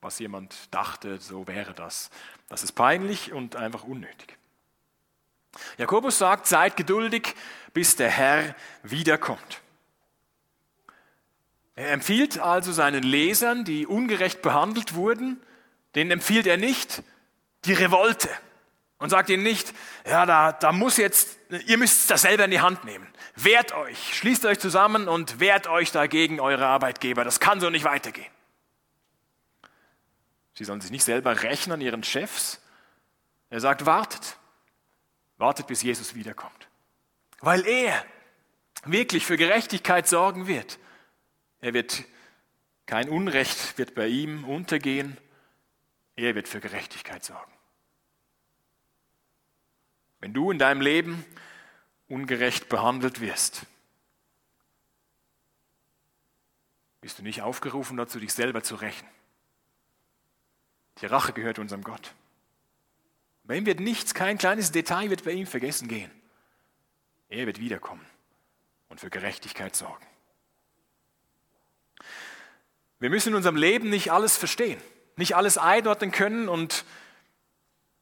was 0.00 0.18
jemand 0.18 0.74
dachte, 0.74 1.20
so 1.20 1.46
wäre 1.46 1.72
das. 1.72 2.10
Das 2.48 2.64
ist 2.64 2.72
peinlich 2.72 3.32
und 3.32 3.54
einfach 3.54 3.84
unnötig. 3.84 4.36
Jakobus 5.78 6.18
sagt, 6.18 6.46
seid 6.46 6.76
geduldig, 6.76 7.34
bis 7.72 7.96
der 7.96 8.10
Herr 8.10 8.54
wiederkommt. 8.82 9.60
Er 11.74 11.92
empfiehlt 11.92 12.38
also 12.38 12.72
seinen 12.72 13.02
Lesern, 13.02 13.64
die 13.64 13.86
ungerecht 13.86 14.40
behandelt 14.40 14.94
wurden, 14.94 15.42
denen 15.94 16.10
empfiehlt 16.10 16.46
er 16.46 16.56
nicht 16.56 17.02
die 17.66 17.74
Revolte 17.74 18.30
und 18.98 19.10
sagt 19.10 19.28
ihnen 19.28 19.42
nicht, 19.42 19.74
ja, 20.06 20.24
da, 20.24 20.52
da 20.52 20.72
muss 20.72 20.96
jetzt, 20.96 21.38
ihr 21.66 21.76
müsst 21.76 22.10
das 22.10 22.22
selber 22.22 22.46
in 22.46 22.50
die 22.50 22.60
Hand 22.60 22.84
nehmen. 22.84 23.06
Wehrt 23.34 23.72
euch, 23.72 24.16
schließt 24.16 24.46
euch 24.46 24.58
zusammen 24.58 25.06
und 25.06 25.38
wehrt 25.38 25.66
euch 25.66 25.92
dagegen 25.92 26.40
eure 26.40 26.66
Arbeitgeber. 26.66 27.24
Das 27.24 27.40
kann 27.40 27.60
so 27.60 27.68
nicht 27.68 27.84
weitergehen. 27.84 28.30
Sie 30.54 30.64
sollen 30.64 30.80
sich 30.80 30.90
nicht 30.90 31.04
selber 31.04 31.42
rächen 31.42 31.72
an 31.72 31.82
ihren 31.82 32.02
Chefs. 32.02 32.62
Er 33.50 33.60
sagt, 33.60 33.84
wartet. 33.84 34.38
Wartet, 35.38 35.66
bis 35.66 35.82
Jesus 35.82 36.14
wiederkommt. 36.14 36.68
Weil 37.40 37.66
er 37.66 38.04
wirklich 38.84 39.26
für 39.26 39.36
Gerechtigkeit 39.36 40.08
sorgen 40.08 40.46
wird. 40.46 40.78
Er 41.60 41.74
wird, 41.74 42.04
kein 42.86 43.08
Unrecht 43.08 43.78
wird 43.78 43.94
bei 43.94 44.06
ihm 44.06 44.44
untergehen. 44.44 45.18
Er 46.14 46.34
wird 46.34 46.48
für 46.48 46.60
Gerechtigkeit 46.60 47.24
sorgen. 47.24 47.52
Wenn 50.20 50.32
du 50.32 50.50
in 50.50 50.58
deinem 50.58 50.80
Leben 50.80 51.24
ungerecht 52.08 52.68
behandelt 52.68 53.20
wirst, 53.20 53.66
bist 57.00 57.18
du 57.18 57.22
nicht 57.22 57.42
aufgerufen 57.42 57.96
dazu, 57.96 58.18
dich 58.18 58.32
selber 58.32 58.62
zu 58.62 58.76
rächen. 58.76 59.06
Die 61.00 61.06
Rache 61.06 61.32
gehört 61.32 61.58
unserem 61.58 61.84
Gott. 61.84 62.14
Bei 63.46 63.56
ihm 63.56 63.66
wird 63.66 63.80
nichts, 63.80 64.14
kein 64.14 64.38
kleines 64.38 64.72
Detail 64.72 65.10
wird 65.10 65.24
bei 65.24 65.30
ihm 65.32 65.46
vergessen 65.46 65.88
gehen. 65.88 66.10
Er 67.28 67.46
wird 67.46 67.60
wiederkommen 67.60 68.04
und 68.88 69.00
für 69.00 69.10
Gerechtigkeit 69.10 69.76
sorgen. 69.76 70.04
Wir 72.98 73.10
müssen 73.10 73.30
in 73.30 73.34
unserem 73.34 73.56
Leben 73.56 73.90
nicht 73.90 74.10
alles 74.10 74.36
verstehen, 74.36 74.80
nicht 75.16 75.36
alles 75.36 75.58
einordnen 75.58 76.10
können 76.12 76.48
und 76.48 76.84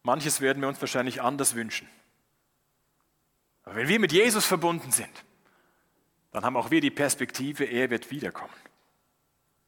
manches 0.02 0.40
werden 0.40 0.62
wir 0.62 0.68
uns 0.68 0.80
wahrscheinlich 0.80 1.20
anders 1.20 1.54
wünschen. 1.54 1.88
Aber 3.64 3.76
wenn 3.76 3.88
wir 3.88 3.98
mit 3.98 4.12
Jesus 4.12 4.46
verbunden 4.46 4.92
sind, 4.92 5.24
dann 6.30 6.44
haben 6.44 6.56
auch 6.56 6.70
wir 6.70 6.80
die 6.80 6.90
Perspektive, 6.90 7.64
er 7.64 7.90
wird 7.90 8.10
wiederkommen. 8.10 8.52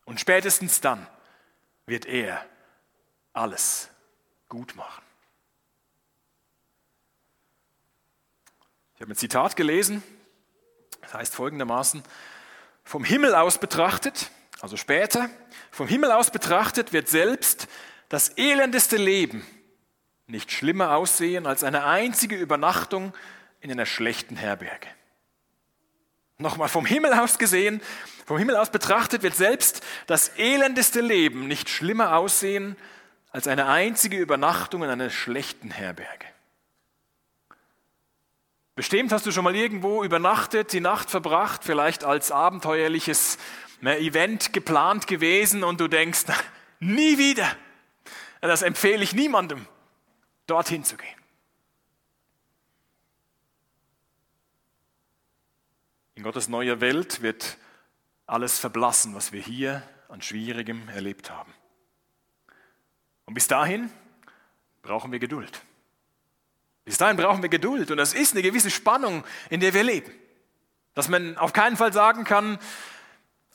Und 0.04 0.20
spätestens 0.20 0.80
dann 0.80 1.06
wird 1.86 2.06
er 2.06 2.44
alles 3.32 3.90
gut 4.48 4.74
machen. 4.76 5.05
Ich 8.96 9.02
habe 9.02 9.12
ein 9.12 9.16
Zitat 9.16 9.56
gelesen, 9.56 10.02
das 11.02 11.12
heißt 11.12 11.34
folgendermaßen, 11.34 12.02
vom 12.82 13.04
Himmel 13.04 13.34
aus 13.34 13.58
betrachtet, 13.58 14.30
also 14.62 14.78
später, 14.78 15.28
vom 15.70 15.86
Himmel 15.86 16.10
aus 16.10 16.30
betrachtet 16.30 16.94
wird 16.94 17.06
selbst 17.10 17.68
das 18.08 18.30
elendeste 18.38 18.96
Leben 18.96 19.46
nicht 20.26 20.50
schlimmer 20.50 20.96
aussehen 20.96 21.46
als 21.46 21.62
eine 21.62 21.84
einzige 21.84 22.36
Übernachtung 22.36 23.12
in 23.60 23.70
einer 23.70 23.84
schlechten 23.84 24.36
Herberge. 24.36 24.88
Nochmal 26.38 26.70
vom 26.70 26.86
Himmel 26.86 27.12
aus 27.12 27.38
gesehen, 27.38 27.82
vom 28.24 28.38
Himmel 28.38 28.56
aus 28.56 28.70
betrachtet 28.70 29.22
wird 29.22 29.36
selbst 29.36 29.82
das 30.06 30.28
elendeste 30.38 31.02
Leben 31.02 31.46
nicht 31.48 31.68
schlimmer 31.68 32.16
aussehen 32.16 32.76
als 33.30 33.46
eine 33.46 33.66
einzige 33.66 34.16
Übernachtung 34.16 34.82
in 34.82 34.88
einer 34.88 35.10
schlechten 35.10 35.70
Herberge. 35.70 36.26
Bestimmt 38.76 39.10
hast 39.10 39.24
du 39.24 39.32
schon 39.32 39.42
mal 39.42 39.56
irgendwo 39.56 40.04
übernachtet, 40.04 40.74
die 40.74 40.80
Nacht 40.80 41.10
verbracht, 41.10 41.64
vielleicht 41.64 42.04
als 42.04 42.30
abenteuerliches 42.30 43.38
Event 43.80 44.52
geplant 44.52 45.06
gewesen 45.06 45.64
und 45.64 45.80
du 45.80 45.88
denkst, 45.88 46.24
nie 46.78 47.16
wieder. 47.16 47.56
Das 48.42 48.60
empfehle 48.60 49.02
ich 49.02 49.14
niemandem, 49.14 49.66
dorthin 50.46 50.84
zu 50.84 50.98
gehen. 50.98 51.08
In 56.14 56.22
Gottes 56.22 56.48
neuer 56.48 56.78
Welt 56.82 57.22
wird 57.22 57.56
alles 58.26 58.58
verblassen, 58.58 59.14
was 59.14 59.32
wir 59.32 59.40
hier 59.40 59.82
an 60.10 60.20
Schwierigem 60.20 60.86
erlebt 60.90 61.30
haben. 61.30 61.54
Und 63.24 63.32
bis 63.32 63.48
dahin 63.48 63.90
brauchen 64.82 65.12
wir 65.12 65.18
Geduld. 65.18 65.62
Bis 66.86 66.98
dahin 66.98 67.16
brauchen 67.16 67.42
wir 67.42 67.48
Geduld 67.48 67.90
und 67.90 67.96
das 67.96 68.14
ist 68.14 68.32
eine 68.32 68.42
gewisse 68.42 68.70
Spannung, 68.70 69.24
in 69.50 69.58
der 69.58 69.74
wir 69.74 69.82
leben. 69.82 70.12
Dass 70.94 71.08
man 71.08 71.36
auf 71.36 71.52
keinen 71.52 71.76
Fall 71.76 71.92
sagen 71.92 72.22
kann, 72.22 72.58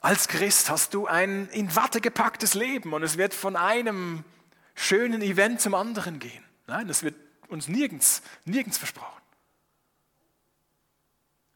als 0.02 0.28
Christ 0.28 0.68
hast 0.68 0.92
du 0.92 1.06
ein 1.06 1.48
in 1.48 1.74
Watte 1.74 2.02
gepacktes 2.02 2.52
Leben 2.52 2.92
und 2.92 3.02
es 3.02 3.16
wird 3.16 3.32
von 3.32 3.56
einem 3.56 4.22
schönen 4.74 5.22
Event 5.22 5.62
zum 5.62 5.74
anderen 5.74 6.18
gehen. 6.18 6.44
Nein, 6.66 6.86
das 6.88 7.02
wird 7.02 7.14
uns 7.48 7.68
nirgends, 7.68 8.22
nirgends 8.44 8.76
versprochen. 8.76 9.22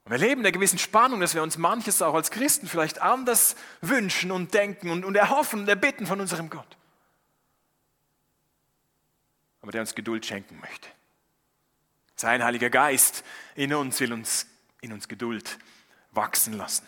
Und 0.05 0.13
wir 0.13 0.19
leben 0.19 0.41
in 0.41 0.47
einer 0.47 0.53
gewissen 0.53 0.79
Spannung, 0.79 1.21
dass 1.21 1.35
wir 1.35 1.43
uns 1.43 1.59
manches 1.59 2.01
auch 2.01 2.15
als 2.15 2.31
Christen 2.31 2.69
vielleicht 2.69 3.03
anders 3.03 3.55
wünschen 3.83 4.31
und 4.31 4.55
denken 4.55 4.89
und, 4.89 5.05
und 5.05 5.15
erhoffen 5.15 5.61
und 5.61 5.69
erbitten 5.69 6.07
von 6.07 6.23
unserem 6.23 6.49
Gott. 6.49 6.79
Aber 9.61 9.73
der 9.73 9.83
uns 9.83 9.95
Geduld 9.95 10.25
schenken 10.25 10.59
möchte. 10.61 10.89
Sein 12.17 12.43
Heiliger 12.43 12.71
Geist 12.71 13.25
in 13.55 13.75
uns 13.75 14.01
will 14.01 14.13
uns 14.13 14.47
in 14.81 14.93
uns 14.93 15.09
Geduld 15.09 15.59
wachsen 16.13 16.55
lassen. 16.55 16.87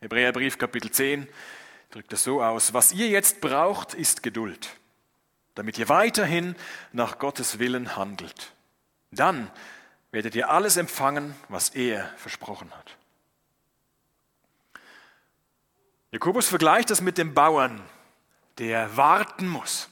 Hebräerbrief 0.00 0.58
Kapitel 0.58 0.90
10 0.90 1.28
drückt 1.90 2.12
es 2.12 2.24
so 2.24 2.42
aus, 2.42 2.72
was 2.72 2.92
ihr 2.92 3.08
jetzt 3.08 3.40
braucht, 3.40 3.94
ist 3.94 4.22
Geduld, 4.22 4.68
damit 5.54 5.78
ihr 5.78 5.88
weiterhin 5.88 6.56
nach 6.92 7.18
Gottes 7.18 7.58
Willen 7.58 7.96
handelt. 7.96 8.52
Dann 9.10 9.50
werdet 10.10 10.34
ihr 10.34 10.50
alles 10.50 10.76
empfangen, 10.76 11.34
was 11.48 11.70
er 11.70 12.08
versprochen 12.16 12.70
hat. 12.72 12.96
Jakobus 16.12 16.48
vergleicht 16.48 16.90
das 16.90 17.00
mit 17.00 17.18
dem 17.18 17.34
Bauern, 17.34 17.80
der 18.58 18.96
warten 18.96 19.46
muss. 19.46 19.88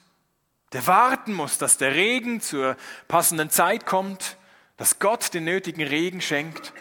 Der 0.72 0.86
warten 0.86 1.32
muss, 1.32 1.58
dass 1.58 1.78
der 1.78 1.94
Regen 1.94 2.40
zur 2.40 2.76
passenden 3.06 3.50
Zeit 3.50 3.86
kommt, 3.86 4.36
dass 4.76 4.98
Gott 4.98 5.32
den 5.34 5.44
nötigen 5.44 5.82
Regen 5.82 6.20
schenkt. 6.20 6.72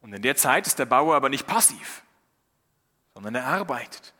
Und 0.00 0.12
in 0.12 0.22
der 0.22 0.36
Zeit 0.36 0.66
ist 0.66 0.78
der 0.78 0.86
Bauer 0.86 1.14
aber 1.14 1.28
nicht 1.28 1.46
passiv, 1.46 2.02
sondern 3.14 3.34
er 3.34 3.46
arbeitet. 3.46 4.14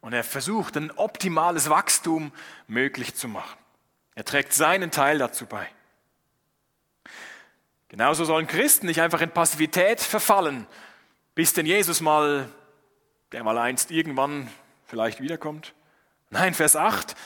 Und 0.00 0.12
er 0.12 0.24
versucht, 0.24 0.76
ein 0.76 0.90
optimales 0.92 1.70
Wachstum 1.70 2.32
möglich 2.66 3.14
zu 3.14 3.26
machen. 3.28 3.58
Er 4.14 4.24
trägt 4.24 4.52
seinen 4.52 4.90
Teil 4.90 5.18
dazu 5.18 5.46
bei. 5.46 5.68
Genauso 7.88 8.24
sollen 8.24 8.46
Christen 8.46 8.86
nicht 8.86 9.00
einfach 9.00 9.20
in 9.20 9.30
Passivität 9.30 10.00
verfallen, 10.00 10.66
bis 11.34 11.52
denn 11.54 11.66
Jesus 11.66 12.00
mal, 12.00 12.48
der 13.32 13.44
mal 13.44 13.58
einst 13.58 13.90
irgendwann 13.90 14.50
vielleicht 14.86 15.20
wiederkommt. 15.20 15.74
Nein, 16.30 16.52
Vers 16.52 16.76
8 16.76 17.16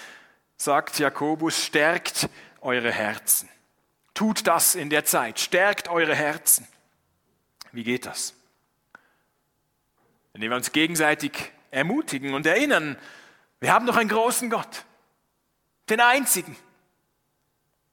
sagt 0.63 1.01
Jakobus, 1.01 1.65
stärkt 1.65 2.29
eure 2.61 2.93
Herzen. 2.93 3.49
Tut 4.15 4.47
das 4.47 4.77
in 4.77 4.91
der 4.91 5.05
Zeit, 5.05 5.41
stärkt 5.41 5.89
eure 5.89 6.15
Herzen. 6.15 6.69
Wie 7.73 7.83
geht 7.83 8.07
das? 8.07 8.35
Indem 10.35 10.51
wir 10.51 10.57
uns 10.57 10.71
gegenseitig 10.71 11.33
ermutigen 11.73 12.35
und 12.35 12.47
erinnern, 12.47 12.97
wir 13.59 13.73
haben 13.73 13.87
doch 13.87 13.97
einen 13.97 14.09
großen 14.09 14.51
Gott, 14.51 14.85
den 15.89 16.01
einzigen. 16.01 16.57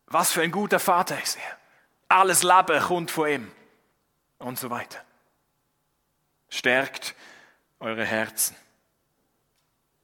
Was 0.05 0.31
für 0.31 0.41
ein 0.41 0.51
guter 0.51 0.79
Vater 0.79 1.21
ist 1.21 1.37
er. 1.37 1.57
Alles 2.07 2.43
Leben 2.43 2.79
kommt 2.81 3.11
von 3.11 3.29
ihm 3.29 3.51
und 4.37 4.59
so 4.59 4.69
weiter. 4.69 5.03
Stärkt 6.49 7.15
eure 7.79 8.05
Herzen. 8.05 8.55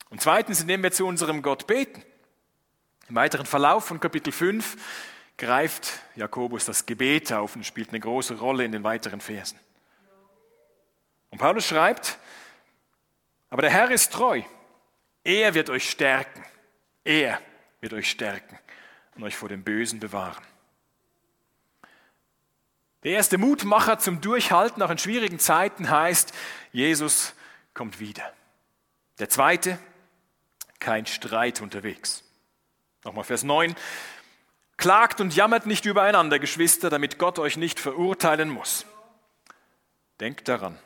Und 0.10 0.22
zweitens, 0.22 0.62
indem 0.62 0.82
wir 0.84 0.92
zu 0.92 1.06
unserem 1.06 1.42
Gott 1.42 1.68
beten. 1.68 2.04
Im 3.08 3.16
weiteren 3.16 3.46
Verlauf 3.46 3.86
von 3.86 4.00
Kapitel 4.00 4.34
5 4.34 4.78
greift 5.38 6.00
Jakobus 6.16 6.66
das 6.66 6.86
Gebet 6.86 7.32
auf 7.32 7.56
und 7.56 7.64
spielt 7.64 7.90
eine 7.90 8.00
große 8.00 8.40
Rolle 8.40 8.66
in 8.66 8.72
den 8.72 8.84
weiteren 8.84 9.22
Versen. 9.22 9.60
Und 11.30 11.38
Paulus 11.38 11.68
schreibt, 11.68 12.18
aber 13.50 13.62
der 13.62 13.72
Herr 13.72 13.92
ist 13.92 14.12
treu. 14.12 14.42
Er 15.24 15.54
wird 15.54 15.70
euch 15.70 15.90
stärken. 15.90 16.44
Er 17.04 17.40
wird 17.80 17.94
euch 17.94 18.10
stärken 18.10 18.58
und 19.16 19.24
euch 19.24 19.36
vor 19.36 19.50
dem 19.50 19.64
Bösen 19.64 20.00
bewahren. 20.00 20.44
Der 23.04 23.12
erste 23.12 23.38
Mutmacher 23.38 24.00
zum 24.00 24.20
Durchhalten 24.20 24.82
auch 24.82 24.90
in 24.90 24.98
schwierigen 24.98 25.38
Zeiten 25.38 25.92
heißt, 25.92 26.34
Jesus 26.72 27.36
kommt 27.76 28.00
wieder. 28.00 28.34
Der 29.20 29.30
zweite, 29.30 29.78
kein 30.80 31.06
Streit 31.06 31.62
unterwegs. 31.62 32.25
Nochmal 33.06 33.24
Vers 33.24 33.44
9. 33.44 33.76
Klagt 34.78 35.22
und 35.22 35.36
jammert 35.36 35.68
nicht 35.68 35.86
übereinander, 35.86 36.40
Geschwister, 36.40 36.90
damit 36.90 37.20
Gott 37.20 37.40
euch 37.40 37.56
nicht 37.56 37.80
verurteilen 37.80 38.50
muss. 38.50 38.86
Denkt 40.20 40.48
daran, 40.48 40.78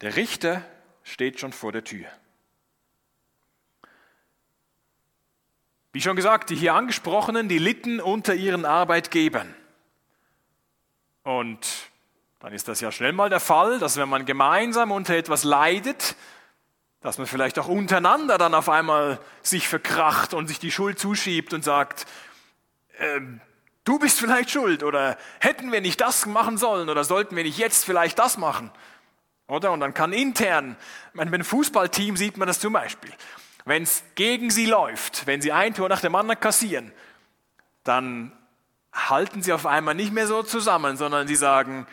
der 0.00 0.16
Richter 0.16 0.64
steht 1.02 1.40
schon 1.40 1.52
vor 1.52 1.72
der 1.72 1.84
Tür. 1.84 2.06
Wie 5.92 6.00
schon 6.00 6.16
gesagt, 6.16 6.50
die 6.50 6.56
hier 6.56 6.74
angesprochenen, 6.74 7.48
die 7.48 7.58
litten 7.58 8.00
unter 8.00 8.34
ihren 8.34 8.64
Arbeitgebern. 8.64 9.54
Und 11.24 11.66
dann 12.38 12.52
ist 12.52 12.68
das 12.68 12.80
ja 12.80 12.92
schnell 12.92 13.12
mal 13.12 13.30
der 13.30 13.40
Fall, 13.40 13.78
dass 13.80 13.96
wenn 13.96 14.08
man 14.08 14.24
gemeinsam 14.24 14.92
unter 14.92 15.16
etwas 15.16 15.42
leidet, 15.42 16.14
dass 17.06 17.18
man 17.18 17.28
vielleicht 17.28 17.56
auch 17.60 17.68
untereinander 17.68 18.36
dann 18.36 18.52
auf 18.52 18.68
einmal 18.68 19.20
sich 19.40 19.68
verkracht 19.68 20.34
und 20.34 20.48
sich 20.48 20.58
die 20.58 20.72
Schuld 20.72 20.98
zuschiebt 20.98 21.54
und 21.54 21.62
sagt, 21.62 22.04
äh, 22.98 23.20
du 23.84 24.00
bist 24.00 24.18
vielleicht 24.18 24.50
schuld 24.50 24.82
oder 24.82 25.16
hätten 25.38 25.70
wir 25.70 25.80
nicht 25.80 26.00
das 26.00 26.26
machen 26.26 26.58
sollen 26.58 26.88
oder 26.88 27.04
sollten 27.04 27.36
wir 27.36 27.44
nicht 27.44 27.58
jetzt 27.58 27.84
vielleicht 27.84 28.18
das 28.18 28.38
machen. 28.38 28.72
Oder? 29.46 29.70
Und 29.70 29.78
dann 29.78 29.94
kann 29.94 30.12
intern, 30.12 30.74
bei 31.14 31.22
einem 31.22 31.44
Fußballteam 31.44 32.16
sieht 32.16 32.38
man 32.38 32.48
das 32.48 32.58
zum 32.58 32.72
Beispiel, 32.72 33.12
wenn 33.64 33.84
es 33.84 34.02
gegen 34.16 34.50
sie 34.50 34.66
läuft, 34.66 35.28
wenn 35.28 35.40
sie 35.40 35.52
ein 35.52 35.74
Tor 35.74 35.88
nach 35.88 36.00
dem 36.00 36.16
anderen 36.16 36.40
kassieren, 36.40 36.90
dann 37.84 38.32
halten 38.92 39.42
sie 39.42 39.52
auf 39.52 39.64
einmal 39.64 39.94
nicht 39.94 40.12
mehr 40.12 40.26
so 40.26 40.42
zusammen, 40.42 40.96
sondern 40.96 41.28
sie 41.28 41.36
sagen, 41.36 41.86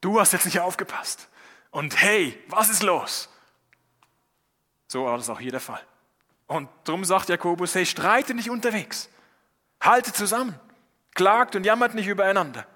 du 0.00 0.18
hast 0.18 0.32
jetzt 0.32 0.46
nicht 0.46 0.60
aufgepasst. 0.60 1.28
Und 1.70 2.00
hey, 2.00 2.42
was 2.48 2.70
ist 2.70 2.82
los? 2.82 3.28
So 4.88 5.04
war 5.04 5.16
das 5.16 5.28
auch 5.28 5.40
hier 5.40 5.50
der 5.50 5.60
Fall. 5.60 5.82
Und 6.46 6.68
darum 6.84 7.04
sagt 7.04 7.28
Jakobus, 7.28 7.74
hey, 7.74 7.86
streite 7.86 8.34
nicht 8.34 8.50
unterwegs. 8.50 9.08
Halte 9.80 10.12
zusammen. 10.12 10.58
Klagt 11.14 11.56
und 11.56 11.64
jammert 11.64 11.94
nicht 11.94 12.06
übereinander. 12.06 12.66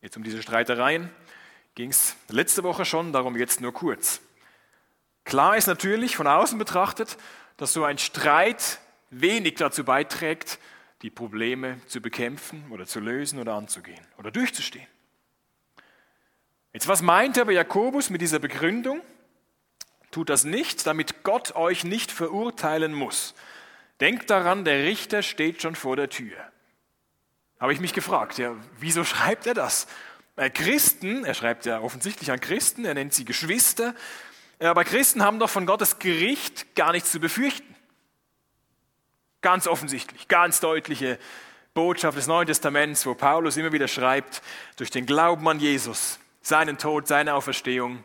Jetzt 0.00 0.16
um 0.16 0.22
diese 0.22 0.42
Streitereien 0.42 1.10
ging 1.74 1.90
es 1.90 2.16
letzte 2.28 2.62
Woche 2.62 2.84
schon, 2.84 3.12
darum 3.12 3.36
jetzt 3.36 3.60
nur 3.60 3.72
kurz. 3.72 4.20
Klar 5.24 5.56
ist 5.56 5.66
natürlich 5.66 6.16
von 6.16 6.26
außen 6.26 6.58
betrachtet, 6.58 7.16
dass 7.56 7.72
so 7.72 7.84
ein 7.84 7.98
Streit 7.98 8.80
wenig 9.10 9.54
dazu 9.54 9.84
beiträgt, 9.84 10.58
die 11.02 11.10
Probleme 11.10 11.80
zu 11.86 12.00
bekämpfen 12.00 12.64
oder 12.70 12.86
zu 12.86 13.00
lösen 13.00 13.38
oder 13.38 13.54
anzugehen 13.54 14.04
oder 14.18 14.30
durchzustehen. 14.30 14.86
Jetzt, 16.82 16.88
was 16.88 17.02
meint 17.02 17.38
aber 17.38 17.52
Jakobus 17.52 18.10
mit 18.10 18.22
dieser 18.22 18.40
Begründung? 18.40 19.02
Tut 20.10 20.28
das 20.28 20.42
nicht, 20.42 20.84
damit 20.84 21.22
Gott 21.22 21.54
euch 21.54 21.84
nicht 21.84 22.10
verurteilen 22.10 22.92
muss. 22.92 23.34
Denkt 24.00 24.30
daran, 24.30 24.64
der 24.64 24.82
Richter 24.82 25.22
steht 25.22 25.62
schon 25.62 25.76
vor 25.76 25.94
der 25.94 26.08
Tür. 26.10 26.36
Habe 27.60 27.72
ich 27.72 27.78
mich 27.78 27.92
gefragt, 27.92 28.38
ja, 28.38 28.56
wieso 28.80 29.04
schreibt 29.04 29.46
er 29.46 29.54
das? 29.54 29.86
Bei 30.34 30.50
Christen, 30.50 31.24
er 31.24 31.34
schreibt 31.34 31.66
ja 31.66 31.80
offensichtlich 31.80 32.32
an 32.32 32.40
Christen, 32.40 32.84
er 32.84 32.94
nennt 32.94 33.14
sie 33.14 33.24
Geschwister, 33.24 33.94
aber 34.58 34.82
Christen 34.82 35.22
haben 35.22 35.38
doch 35.38 35.50
von 35.50 35.66
Gottes 35.66 36.00
Gericht 36.00 36.74
gar 36.74 36.90
nichts 36.90 37.12
zu 37.12 37.20
befürchten. 37.20 37.76
Ganz 39.40 39.68
offensichtlich, 39.68 40.26
ganz 40.26 40.58
deutliche 40.58 41.20
Botschaft 41.74 42.18
des 42.18 42.26
Neuen 42.26 42.48
Testaments, 42.48 43.06
wo 43.06 43.14
Paulus 43.14 43.56
immer 43.56 43.70
wieder 43.70 43.86
schreibt, 43.86 44.42
durch 44.74 44.90
den 44.90 45.06
Glauben 45.06 45.46
an 45.48 45.60
Jesus, 45.60 46.18
seinen 46.42 46.78
Tod, 46.78 47.06
seine 47.06 47.34
Auferstehung, 47.34 48.04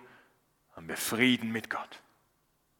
haben 0.75 0.87
wir 0.87 0.97
Frieden 0.97 1.51
mit 1.51 1.69
Gott. 1.69 2.01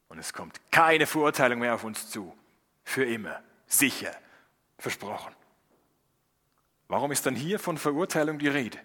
Und 0.07 0.19
es 0.19 0.33
kommt 0.33 0.59
keine 0.71 1.05
Verurteilung 1.05 1.59
mehr 1.59 1.75
auf 1.75 1.83
uns 1.83 2.09
zu. 2.09 2.35
Für 2.83 3.03
immer. 3.03 3.41
Sicher. 3.65 4.15
Versprochen. 4.77 5.33
Warum 6.87 7.11
ist 7.11 7.25
dann 7.25 7.35
hier 7.35 7.59
von 7.59 7.77
Verurteilung 7.77 8.39
die 8.39 8.47
Rede? 8.47 8.79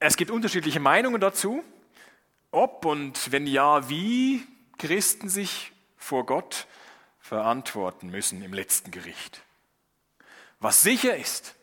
Es 0.00 0.16
gibt 0.16 0.30
unterschiedliche 0.30 0.80
Meinungen 0.80 1.20
dazu, 1.20 1.62
ob 2.50 2.84
und 2.84 3.30
wenn 3.30 3.46
ja, 3.46 3.88
wie 3.88 4.44
Christen 4.78 5.28
sich 5.28 5.72
vor 5.96 6.24
Gott 6.24 6.66
verantworten 7.20 8.10
müssen 8.10 8.42
im 8.42 8.54
letzten 8.54 8.90
Gericht. 8.90 9.42
Was 10.60 10.82
sicher 10.82 11.16
ist, 11.16 11.54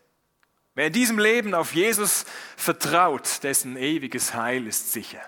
wer 0.75 0.87
in 0.87 0.93
diesem 0.93 1.17
Leben 1.17 1.53
auf 1.53 1.73
Jesus 1.73 2.25
vertraut, 2.55 3.43
dessen 3.43 3.77
ewiges 3.77 4.33
Heil 4.33 4.67
ist 4.67 4.91
sicher, 4.91 5.21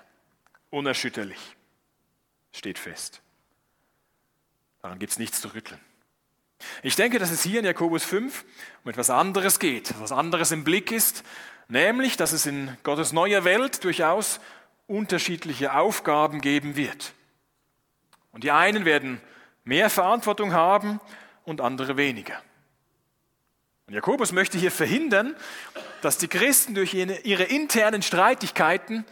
unerschütterlich, 0.69 1.57
steht 2.53 2.77
fest. 2.77 3.21
Daran 4.81 4.99
gibt 4.99 5.11
es 5.11 5.19
nichts 5.19 5.41
zu 5.41 5.53
rütteln. 5.53 5.81
Ich 6.81 6.95
denke, 6.95 7.19
dass 7.19 7.31
es 7.31 7.43
hier 7.43 7.59
in 7.59 7.65
Jakobus 7.65 8.03
5 8.03 8.45
um 8.83 8.89
etwas 8.89 9.09
anderes 9.09 9.59
geht, 9.59 9.93
was 9.99 10.11
anderes 10.11 10.51
im 10.51 10.63
Blick 10.63 10.91
ist, 10.91 11.23
nämlich, 11.67 12.17
dass 12.17 12.31
es 12.31 12.45
in 12.45 12.75
Gottes 12.83 13.13
neuer 13.13 13.43
Welt 13.43 13.83
durchaus 13.83 14.39
unterschiedliche 14.87 15.75
Aufgaben 15.75 16.41
geben 16.41 16.75
wird. 16.75 17.13
Und 18.31 18.43
die 18.43 18.51
einen 18.51 18.85
werden 18.85 19.21
mehr 19.63 19.89
Verantwortung 19.89 20.53
haben 20.53 20.99
und 21.43 21.61
andere 21.61 21.97
weniger. 21.97 22.41
Und 23.87 23.93
Jakobus 23.93 24.33
möchte 24.33 24.57
hier 24.57 24.71
verhindern, 24.71 25.35
dass 26.01 26.17
die 26.17 26.27
Christen 26.27 26.75
durch 26.75 26.93
ihre 26.93 27.43
internen 27.43 28.01
Streitigkeiten 28.01 29.05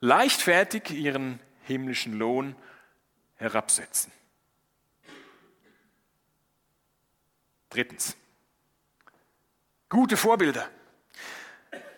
leichtfertig 0.00 0.90
ihren 0.90 1.40
himmlischen 1.62 2.18
Lohn 2.18 2.56
herabsetzen. 3.36 4.12
Drittens. 7.70 8.16
Gute 9.88 10.18
Vorbilder. 10.18 10.68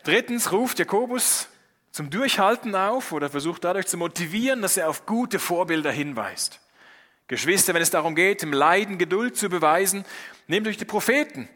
Drittens 0.05 0.53
ruft 0.53 0.79
Jakobus 0.79 1.49
zum 1.91 2.11
Durchhalten 2.11 2.77
auf 2.77 3.11
oder 3.11 3.29
versucht 3.29 3.65
dadurch 3.65 3.89
zu 3.89 3.97
motivieren, 3.97 4.63
dass 4.63 4.77
er 4.77 4.89
auf 4.89 5.05
gute 5.05 5.41
Vorbilder 5.41 5.91
hinweist. 5.91 6.61
Geschwister, 7.27 7.75
wenn 7.75 7.83
es 7.83 7.91
darum 7.91 8.15
geht, 8.15 8.45
im 8.45 8.53
Leiden 8.53 8.99
Geduld 8.99 9.37
zu 9.37 9.49
beweisen, 9.49 10.05
nehmt 10.47 10.67
euch 10.67 10.77
die 10.77 10.85
Propheten, 10.85 11.49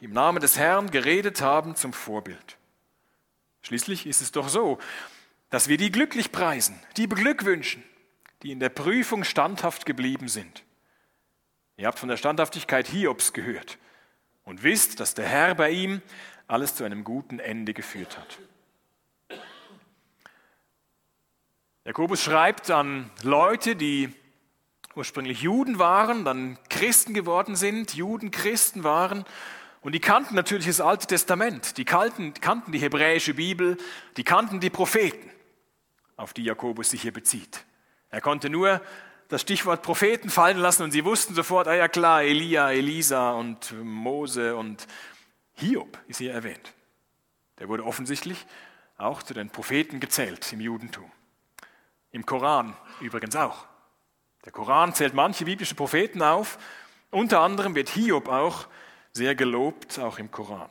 die 0.00 0.06
im 0.06 0.12
Namen 0.12 0.40
des 0.40 0.58
Herrn 0.58 0.90
geredet 0.90 1.40
haben, 1.40 1.76
zum 1.76 1.92
Vorbild. 1.92 2.56
Schließlich 3.62 4.06
ist 4.06 4.20
es 4.20 4.32
doch 4.32 4.48
so, 4.48 4.78
dass 5.50 5.68
wir 5.68 5.76
die 5.76 5.90
glücklich 5.90 6.32
preisen, 6.32 6.80
die 6.96 7.06
beglückwünschen, 7.06 7.82
die 8.42 8.52
in 8.52 8.60
der 8.60 8.68
Prüfung 8.68 9.24
standhaft 9.24 9.86
geblieben 9.86 10.28
sind. 10.28 10.64
Ihr 11.76 11.86
habt 11.86 11.98
von 11.98 12.08
der 12.08 12.16
Standhaftigkeit 12.16 12.86
Hiobs 12.88 13.32
gehört 13.32 13.78
und 14.44 14.62
wisst, 14.62 15.00
dass 15.00 15.14
der 15.14 15.26
Herr 15.26 15.54
bei 15.54 15.70
ihm 15.70 16.02
alles 16.46 16.74
zu 16.74 16.84
einem 16.84 17.04
guten 17.04 17.38
Ende 17.38 17.74
geführt 17.74 18.18
hat. 18.18 18.38
Jakobus 21.84 22.22
schreibt 22.22 22.70
an 22.70 23.10
Leute, 23.22 23.76
die 23.76 24.12
ursprünglich 24.98 25.42
Juden 25.42 25.78
waren, 25.78 26.24
dann 26.24 26.58
Christen 26.68 27.14
geworden 27.14 27.54
sind, 27.54 27.94
Juden 27.94 28.32
Christen 28.32 28.82
waren 28.82 29.24
und 29.80 29.92
die 29.92 30.00
kannten 30.00 30.34
natürlich 30.34 30.66
das 30.66 30.80
Alte 30.80 31.06
Testament, 31.06 31.78
die 31.78 31.84
kannten, 31.84 32.34
kannten 32.34 32.72
die 32.72 32.80
hebräische 32.80 33.34
Bibel, 33.34 33.76
die 34.16 34.24
kannten 34.24 34.58
die 34.58 34.70
Propheten, 34.70 35.30
auf 36.16 36.34
die 36.34 36.42
Jakobus 36.42 36.90
sich 36.90 37.02
hier 37.02 37.12
bezieht. 37.12 37.64
Er 38.10 38.20
konnte 38.20 38.50
nur 38.50 38.82
das 39.28 39.42
Stichwort 39.42 39.82
Propheten 39.82 40.30
fallen 40.30 40.58
lassen 40.58 40.82
und 40.82 40.90
sie 40.90 41.04
wussten 41.04 41.32
sofort, 41.34 41.68
ah 41.68 41.74
ja 41.74 41.86
klar, 41.86 42.24
Elia, 42.24 42.72
Elisa 42.72 43.32
und 43.32 43.72
Mose 43.80 44.56
und 44.56 44.88
Hiob 45.52 45.96
ist 46.08 46.18
hier 46.18 46.32
erwähnt. 46.32 46.74
Der 47.60 47.68
wurde 47.68 47.84
offensichtlich 47.84 48.46
auch 48.96 49.22
zu 49.22 49.32
den 49.32 49.50
Propheten 49.50 50.00
gezählt 50.00 50.52
im 50.52 50.60
Judentum. 50.60 51.10
Im 52.10 52.26
Koran 52.26 52.76
übrigens 53.00 53.36
auch. 53.36 53.68
Der 54.44 54.52
Koran 54.52 54.94
zählt 54.94 55.14
manche 55.14 55.44
biblische 55.44 55.74
Propheten 55.74 56.22
auf, 56.22 56.58
unter 57.10 57.40
anderem 57.40 57.74
wird 57.74 57.88
Hiob 57.88 58.28
auch 58.28 58.68
sehr 59.12 59.34
gelobt, 59.34 59.98
auch 59.98 60.18
im 60.18 60.30
Koran. 60.30 60.70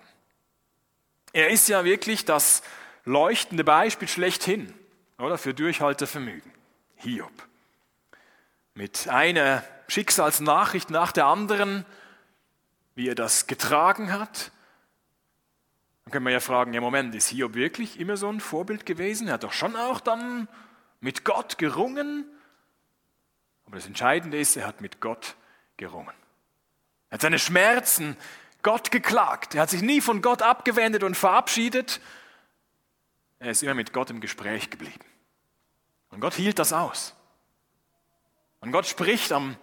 Er 1.34 1.50
ist 1.50 1.68
ja 1.68 1.84
wirklich 1.84 2.26
das 2.26 2.64
leuchtende 3.04 3.64
Beispiel 3.64 4.08
schlechthin, 4.08 4.74
oder 5.18 5.38
für 5.38 5.54
Durchhaltevermögen. 5.54 6.52
Hiob. 6.96 7.32
Mit 8.74 9.08
einer 9.08 9.64
Schicksalsnachricht 9.88 10.90
nach 10.90 11.12
der 11.12 11.26
anderen, 11.26 11.86
wie 12.96 13.08
er 13.08 13.16
das 13.16 13.48
getragen 13.48 14.12
hat. 14.12 14.52
Dann 16.04 16.12
können 16.12 16.26
wir 16.26 16.34
ja 16.34 16.40
fragen, 16.40 16.74
ja 16.74 16.82
Moment, 16.82 17.16
ist 17.16 17.30
Hiob 17.30 17.56
wirklich 17.56 18.00
immer 18.00 18.18
so 18.18 18.30
ein 18.30 18.40
Vorbild 18.40 18.86
gewesen? 18.86 19.28
Er 19.28 19.36
hat 19.36 19.44
doch 19.44 19.54
schon 19.54 19.76
auch 19.76 20.00
dann 20.00 20.48
mit 21.00 21.24
Gott 21.24 21.58
gerungen. 21.58 22.26
Aber 23.68 23.76
das 23.76 23.86
Entscheidende 23.86 24.40
ist, 24.40 24.56
er 24.56 24.66
hat 24.66 24.82
mit 24.82 25.00
Gott 25.02 25.36
gerungen. 25.76 26.16
Er 27.10 27.16
hat 27.16 27.22
seine 27.22 27.38
Schmerzen 27.38 28.18
Gott 28.64 28.92
geklagt. 28.92 29.56
Er 29.56 29.62
hat 29.62 29.70
sich 29.70 29.82
nie 29.82 30.02
von 30.02 30.22
Gott 30.22 30.42
abgewendet 30.42 31.04
und 31.04 31.16
verabschiedet. 31.16 32.02
Er 33.40 33.52
ist 33.52 33.62
immer 33.62 33.76
mit 33.76 33.94
Gott 33.94 34.10
im 34.10 34.20
Gespräch 34.20 34.70
geblieben. 34.70 35.06
Und 36.10 36.22
Gott 36.22 36.34
hielt 36.34 36.60
das 36.60 36.74
aus. 36.74 37.16
Und 38.62 38.72
Gott 38.72 38.88
spricht 38.88 39.32
am 39.32 39.58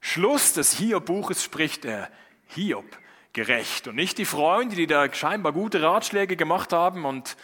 Schluss 0.00 0.54
des 0.54 0.72
Hiob-Buches, 0.72 1.42
spricht 1.42 1.84
er 1.84 2.10
Hiob 2.46 2.98
gerecht 3.32 3.86
und 3.86 3.96
nicht 3.96 4.18
die 4.18 4.24
Freunde, 4.24 4.74
die 4.76 4.86
da 4.86 5.12
scheinbar 5.12 5.52
gute 5.52 5.82
Ratschläge 5.82 6.36
gemacht 6.36 6.72
haben 6.72 7.04
und 7.04 7.36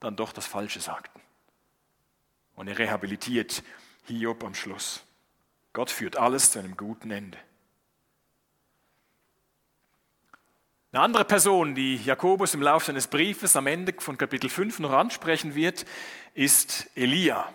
dann 0.00 0.14
doch 0.16 0.32
das 0.32 0.46
Falsche 0.46 0.80
sagten. 0.80 1.20
Und 2.54 2.68
er 2.68 2.78
rehabilitiert 2.78 3.62
Hiob 4.04 4.44
am 4.44 4.54
Schluss. 4.54 5.04
Gott 5.72 5.90
führt 5.90 6.16
alles 6.16 6.50
zu 6.50 6.58
einem 6.58 6.76
guten 6.76 7.10
Ende. 7.10 7.38
Eine 10.92 11.02
andere 11.02 11.24
Person, 11.24 11.74
die 11.74 11.96
Jakobus 11.96 12.52
im 12.52 12.60
Laufe 12.60 12.86
seines 12.86 13.06
Briefes 13.06 13.56
am 13.56 13.66
Ende 13.66 13.94
von 13.98 14.18
Kapitel 14.18 14.50
5 14.50 14.80
noch 14.80 14.92
ansprechen 14.92 15.54
wird, 15.54 15.86
ist 16.34 16.90
Elia. 16.94 17.50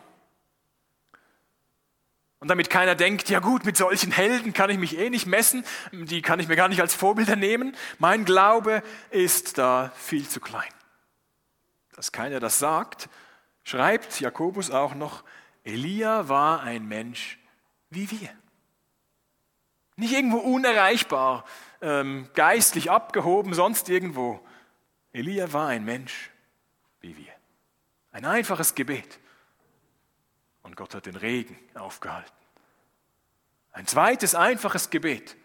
Und 2.40 2.48
damit 2.48 2.72
keiner 2.72 2.96
denkt, 2.96 3.30
ja 3.30 3.40
gut, 3.40 3.66
mit 3.66 3.78
solchen 3.78 4.12
Helden 4.12 4.54
kann 4.54 4.72
ich 4.72 4.80
mich 4.80 4.98
eh 4.98 5.12
nicht 5.12 5.28
messen, 5.28 5.64
die 5.92 6.24
kann 6.24 6.40
ich 6.40 6.48
mir 6.48 6.56
gar 6.56 6.68
nicht 6.68 6.82
als 6.82 6.96
Vorbilder 6.96 7.36
nehmen. 7.36 7.76
Mein 8.00 8.26
Glaube 8.26 8.82
ist 9.12 9.60
da 9.60 9.92
viel 9.96 10.28
zu 10.28 10.40
klein. 10.40 10.72
Dass 11.96 12.12
keiner 12.12 12.40
das 12.40 12.58
sagt, 12.58 13.08
schreibt 13.64 14.20
Jakobus 14.20 14.72
auch 14.72 14.96
noch, 14.96 15.24
Elia 15.64 16.28
war 16.30 16.62
ein 16.62 16.88
Mensch 16.88 17.38
wie 17.90 18.10
wir. 18.12 18.30
Nicht 19.96 20.14
irgendwo 20.14 20.38
unerreichbar, 20.38 21.46
ähm, 21.82 22.30
geistlich 22.34 22.92
abgehoben, 22.92 23.54
sonst 23.54 23.90
irgendwo. 23.90 24.46
Elia 25.12 25.52
war 25.54 25.70
ein 25.70 25.86
Mensch 25.86 26.30
wie 27.02 27.18
wir. 27.18 27.34
Ein 28.12 28.26
einfaches 28.26 28.76
Gebet. 28.76 29.20
Und 30.62 30.76
Gott 30.76 30.94
hat 30.94 31.06
den 31.06 31.16
Regen 31.16 31.58
aufgehalten. 31.74 32.32
Ein 33.72 33.88
zweites 33.88 34.36
einfaches 34.36 34.90
Gebet. 34.90 35.36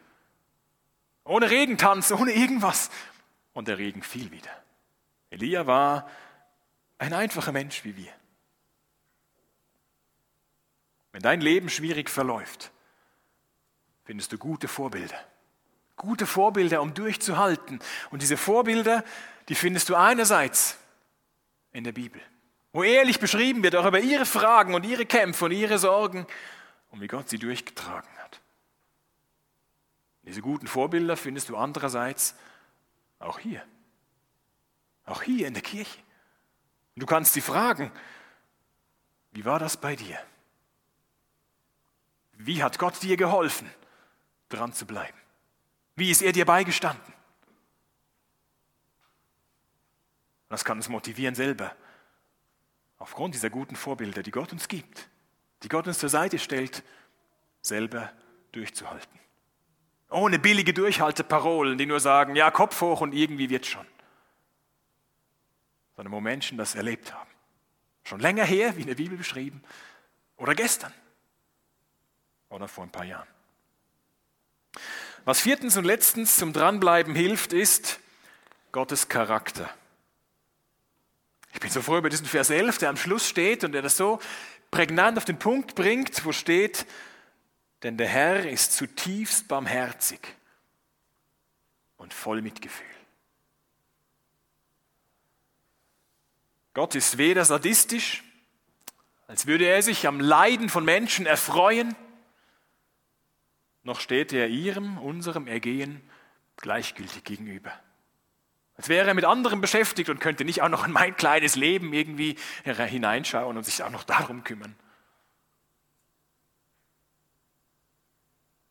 Ohne 1.25 1.51
Regentanz, 1.51 2.11
ohne 2.13 2.33
irgendwas. 2.33 2.91
Und 3.53 3.69
der 3.69 3.79
Regen 3.79 4.03
fiel 4.03 4.31
wieder. 4.31 4.51
Elia 5.31 5.67
war 5.67 6.09
ein 6.99 7.13
einfacher 7.13 7.53
Mensch 7.53 7.85
wie 7.85 7.97
wir. 7.97 8.13
Wenn 11.13 11.23
dein 11.23 11.41
Leben 11.41 11.69
schwierig 11.69 12.11
verläuft, 12.11 12.73
findest 14.05 14.33
du 14.33 14.39
gute 14.39 14.67
Vorbilder. 14.67 15.19
Gute 15.97 16.27
Vorbilder, 16.27 16.83
um 16.83 16.95
durchzuhalten. 16.95 17.79
Und 18.11 18.23
diese 18.23 18.37
Vorbilder, 18.37 19.05
die 19.49 19.55
findest 19.55 19.89
du 19.89 19.95
einerseits 19.95 20.79
in 21.73 21.85
der 21.85 21.93
Bibel, 21.93 22.21
wo 22.73 22.83
ehrlich 22.83 23.21
beschrieben 23.21 23.63
wird, 23.63 23.77
auch 23.77 23.87
über 23.87 24.01
ihre 24.01 24.25
Fragen 24.25 24.75
und 24.75 24.85
ihre 24.85 25.07
Kämpfe 25.07 25.45
und 25.45 25.53
ihre 25.53 25.79
Sorgen 25.79 26.27
und 26.91 27.01
wie 27.01 27.07
Gott 27.09 27.29
sie 27.29 27.39
durchgetragen 27.39 28.11
hat. 28.19 28.41
Diese 30.23 30.41
guten 30.41 30.67
Vorbilder 30.67 31.17
findest 31.17 31.49
du 31.49 31.57
andererseits 31.57 32.35
auch 33.19 33.39
hier. 33.39 33.63
Auch 35.05 35.23
hier 35.23 35.47
in 35.47 35.55
der 35.55 35.63
Kirche. 35.63 35.99
Und 36.95 37.03
du 37.03 37.07
kannst 37.07 37.35
sie 37.35 37.41
fragen, 37.41 37.91
wie 39.33 39.45
war 39.45 39.59
das 39.59 39.77
bei 39.77 39.97
dir? 39.97 40.19
Wie 42.45 42.63
hat 42.63 42.79
Gott 42.79 43.03
dir 43.03 43.17
geholfen? 43.17 43.71
dran 44.53 44.73
zu 44.73 44.87
bleiben? 44.87 45.19
Wie 45.97 46.11
ist 46.11 46.23
er 46.23 46.33
dir 46.33 46.45
beigestanden? 46.45 47.13
Das 50.49 50.65
kann 50.65 50.77
uns 50.77 50.89
motivieren 50.89 51.35
selber, 51.35 51.75
aufgrund 52.99 53.35
dieser 53.35 53.51
guten 53.51 53.75
Vorbilder, 53.75 54.23
die 54.23 54.31
Gott 54.31 54.53
uns 54.53 54.69
gibt, 54.69 55.09
die 55.63 55.69
Gott 55.69 55.87
uns 55.87 55.99
zur 55.99 56.11
Seite 56.11 56.39
stellt, 56.39 56.83
selber 57.63 58.13
durchzuhalten. 58.53 59.19
Ohne 60.11 60.39
billige 60.39 60.75
Durchhalteparolen, 60.75 61.79
die 61.79 61.87
nur 61.87 62.01
sagen, 62.01 62.37
ja, 62.37 62.51
Kopf 62.51 62.79
hoch 62.83 63.01
und 63.01 63.15
irgendwie 63.15 63.49
wird 63.49 63.65
schon. 63.65 63.87
Sondern 65.97 66.13
wo 66.13 66.21
Menschen 66.21 66.59
das 66.59 66.75
erlebt 66.75 67.15
haben. 67.15 67.31
Schon 68.05 68.21
länger 68.21 68.45
her, 68.45 68.77
wie 68.77 68.83
in 68.83 68.89
der 68.89 68.95
Bibel 68.95 69.17
beschrieben, 69.17 69.63
oder 70.37 70.55
gestern 70.55 70.93
oder 72.53 72.69
vor 72.69 72.85
ein 72.85 72.91
paar 72.91 73.05
Jahren. 73.05 73.29
Was 75.25 75.41
viertens 75.41 75.77
und 75.77 75.85
letztens 75.85 76.37
zum 76.37 76.53
Dranbleiben 76.53 77.15
hilft, 77.15 77.53
ist 77.53 78.01
Gottes 78.73 79.09
Charakter. 79.09 79.73
Ich 81.53 81.61
bin 81.61 81.71
so 81.71 81.83
froh 81.83 81.99
über 81.99 82.11
diesen 82.11 82.27
Vers 82.27 82.51
11, 82.51 82.79
der 82.79 82.89
am 82.89 82.97
Schluss 82.97 83.29
steht 83.29 83.65
und 83.65 83.73
der 83.73 83.83
das 83.83 83.97
so 83.97 84.21
prägnant 84.71 85.19
auf 85.19 85.25
den 85.25 85.39
Punkt 85.39 85.75
bringt, 85.75 86.25
wo 86.25 86.33
steht, 86.33 86.87
denn 87.83 87.97
der 87.97 88.09
Herr 88.09 88.49
ist 88.49 88.73
zutiefst 88.73 89.49
barmherzig 89.49 90.21
und 91.97 92.15
voll 92.15 92.43
Mitgefühl. 92.43 92.87
Gott 96.75 96.95
ist 96.95 97.19
weder 97.19 97.45
sadistisch, 97.45 98.25
als 99.27 99.47
würde 99.47 99.67
er 99.67 99.83
sich 99.83 100.07
am 100.07 100.21
Leiden 100.21 100.71
von 100.71 100.85
Menschen 100.85 101.27
erfreuen, 101.27 101.95
noch 103.85 104.01
steht 104.01 104.33
er 104.33 104.49
ihrem, 104.49 104.99
unserem 104.99 105.47
Ergehen 105.47 106.01
gleichgültig 106.57 107.25
gegenüber. 107.25 107.73
Als 108.77 108.89
wäre 108.89 109.09
er 109.09 109.15
mit 109.15 109.25
anderen 109.25 109.61
beschäftigt 109.61 110.09
und 110.09 110.21
könnte 110.21 110.45
nicht 110.45 110.63
auch 110.63 110.69
noch 110.69 110.87
in 110.87 110.93
mein 110.93 111.17
kleines 111.17 111.57
Leben 111.57 111.93
irgendwie 111.93 112.37
hineinschauen 112.65 113.57
und 113.57 113.65
sich 113.65 113.83
auch 113.83 113.91
noch 113.91 114.05
darum 114.05 114.45
kümmern. 114.45 114.75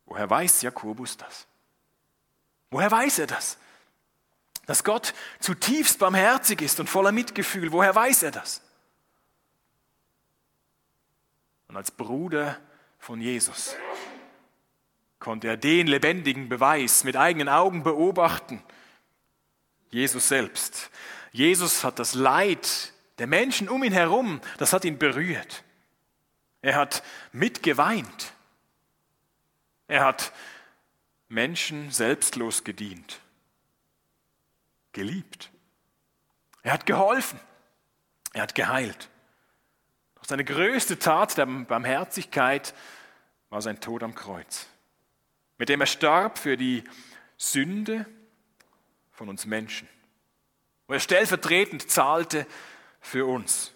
Woher 0.06 0.30
weiß 0.30 0.64
Jakobus 0.64 1.18
das? 1.18 1.48
Woher 2.72 2.92
weiß 2.92 3.20
er 3.20 3.28
das? 3.28 3.58
Dass 4.66 4.84
Gott 4.84 5.14
zutiefst 5.40 6.00
barmherzig 6.00 6.62
ist 6.62 6.80
und 6.80 6.90
voller 6.90 7.12
Mitgefühl. 7.12 7.72
Woher 7.72 7.94
weiß 7.94 8.24
er 8.24 8.32
das? 8.32 8.62
Und 11.68 11.78
als 11.78 11.92
Bruder 11.92 12.60
von 13.00 13.22
Jesus 13.22 13.76
konnte 15.22 15.48
er 15.48 15.56
den 15.56 15.88
lebendigen 15.88 16.50
Beweis 16.50 17.06
mit 17.06 17.16
eigenen 17.16 17.48
Augen 17.48 17.84
beobachten. 17.84 18.62
Jesus 19.90 20.28
selbst. 20.28 20.90
Jesus 21.32 21.86
hat 21.86 22.00
das 22.00 22.14
Leid 22.14 22.92
der 23.18 23.28
Menschen 23.28 23.70
um 23.70 23.84
ihn 23.84 23.94
herum, 23.94 24.42
das 24.58 24.74
hat 24.74 24.84
ihn 24.84 24.98
berührt. 24.98 25.64
Er 26.62 26.76
hat 26.76 27.04
mitgeweint. 27.32 28.34
Er 29.88 30.04
hat 30.04 30.34
Menschen 31.30 31.92
selbstlos 31.92 32.64
gedient, 32.64 33.20
geliebt. 34.92 35.50
Er 36.64 36.74
hat 36.74 36.86
geholfen. 36.86 37.40
Er 38.34 38.44
hat 38.44 38.56
geheilt. 38.56 39.10
Doch 40.16 40.26
seine 40.26 40.46
größte 40.46 41.00
Tat 41.00 41.38
der 41.38 41.46
Barmherzigkeit 41.46 42.74
war 43.50 43.62
sein 43.62 43.82
Tod 43.82 44.04
am 44.04 44.16
Kreuz, 44.16 44.68
mit 45.62 45.70
dem 45.70 45.80
er 45.80 45.86
starb 45.86 46.40
für 46.40 46.58
die 46.58 46.84
Sünde 47.38 48.08
von 49.12 49.30
uns 49.30 49.46
Menschen, 49.46 49.88
wo 50.88 50.96
er 50.96 51.00
stellvertretend 51.00 51.88
zahlte 51.88 52.48
für 53.00 53.28
uns. 53.28 53.72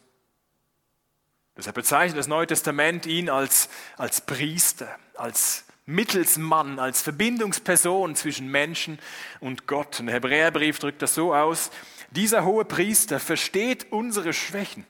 Deshalb 1.56 1.76
bezeichnet 1.76 2.18
das 2.18 2.26
Neue 2.26 2.48
Testament 2.48 3.06
ihn 3.06 3.30
als, 3.30 3.70
als 3.98 4.22
Priester, 4.22 4.98
als 5.14 5.66
Mittelsmann, 5.86 6.80
als 6.80 7.04
Verbindungsperson 7.04 8.16
zwischen 8.16 8.50
Menschen 8.50 8.98
und 9.40 9.68
Gott. 9.68 10.00
Und 10.00 10.08
der 10.08 10.16
Hebräerbrief 10.16 10.80
drückt 10.80 11.04
das 11.04 11.14
so 11.14 11.36
aus, 11.36 11.70
dieser 12.10 12.46
hohe 12.46 12.66
Priester 12.66 13.20
versteht 13.20 13.92
unsere 13.92 14.34
Schwächen, 14.34 14.88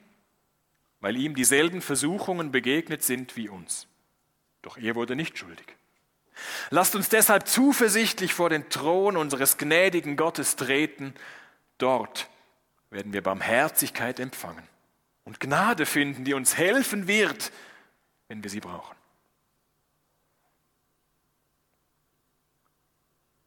weil 1.02 1.18
ihm 1.18 1.36
dieselben 1.36 1.82
Versuchungen 1.82 2.54
begegnet 2.54 3.04
sind 3.04 3.36
wie 3.36 3.50
uns. 3.50 3.86
Doch 4.62 4.78
er 4.78 4.96
wurde 4.96 5.18
nicht 5.18 5.38
schuldig. 5.38 5.76
Lasst 6.70 6.96
uns 6.96 7.10
deshalb 7.10 7.48
zuversichtlich 7.48 8.34
vor 8.34 8.50
den 8.50 8.70
Thron 8.70 9.18
unseres 9.18 9.58
gnädigen 9.58 10.18
Gottes 10.18 10.56
treten. 10.56 11.14
Dort 11.78 12.30
werden 12.90 13.14
wir 13.14 13.22
Barmherzigkeit 13.22 14.20
empfangen 14.20 14.68
und 15.24 15.40
Gnade 15.40 15.86
finden, 15.86 16.24
die 16.24 16.34
uns 16.34 16.58
helfen 16.58 17.08
wird, 17.08 17.52
wenn 18.28 18.44
wir 18.44 18.50
sie 18.50 18.60
brauchen. 18.60 18.96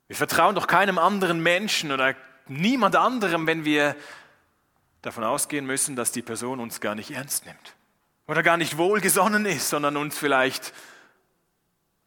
Wir 0.09 0.17
vertrauen 0.17 0.55
doch 0.55 0.67
keinem 0.67 0.99
anderen 0.99 1.43
Menschen 1.43 1.93
oder 1.93 2.15
niemand 2.47 2.97
anderem, 2.97 3.47
wenn 3.47 3.65
wir 3.65 3.95
davon 5.03 5.23
ausgehen 5.23 5.67
müssen, 5.67 5.97
dass 5.97 6.13
die 6.13 6.23
Person 6.23 6.61
uns 6.61 6.81
gar 6.81 6.95
nicht 6.95 7.11
ernst 7.11 7.47
nimmt 7.47 7.75
oder 8.27 8.43
gar 8.43 8.57
nicht 8.57 8.79
wohlgesonnen 8.79 9.47
ist, 9.47 9.69
sondern 9.69 9.97
uns 9.97 10.19
vielleicht 10.19 10.73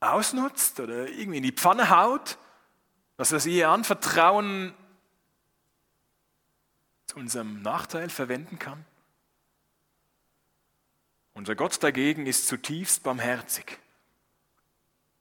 ausnutzt 0.01 0.79
oder 0.79 1.07
irgendwie 1.07 1.37
in 1.37 1.43
die 1.43 1.51
Pfanne 1.51 1.89
haut, 1.89 2.37
dass 3.17 3.31
wir 3.31 3.39
sie 3.39 3.57
ihr 3.57 3.69
anvertrauen 3.69 4.73
zu 7.05 7.17
unserem 7.17 7.61
Nachteil 7.61 8.09
verwenden 8.09 8.59
kann. 8.59 8.83
Unser 11.33 11.55
Gott 11.55 11.81
dagegen 11.81 12.25
ist 12.25 12.47
zutiefst 12.47 13.03
barmherzig 13.03 13.77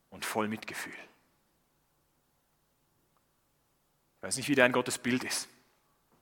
und 0.09 0.25
voll 0.25 0.49
Mitgefühl. 0.49 0.93
Ich 4.17 4.23
weiß 4.23 4.37
nicht, 4.37 4.49
wie 4.49 4.55
dein 4.55 4.73
Gottes 4.73 4.99
Bild 4.99 5.25
ist. 5.25 5.49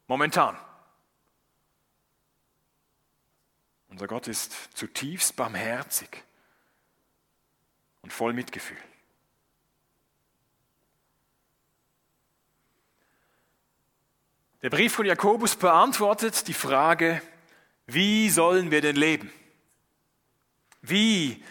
Momentan. 0.09 0.59
Unser 3.88 4.07
Gott 4.07 4.29
ist 4.29 4.77
zutiefst 4.77 5.37
barmherzig 5.37 6.25
und 8.09 8.12
voll 8.14 8.33
Mitgefühl. 8.33 8.79
Der 14.62 14.71
Brief 14.71 14.94
von 14.94 15.05
Jakobus 15.05 15.57
beantwortet 15.57 16.49
die 16.49 16.55
Frage, 16.55 17.21
wie 17.87 18.31
sollen 18.31 18.71
wir 18.71 18.81
denn 18.81 18.97
leben? 18.97 19.31
Wie? 20.81 21.44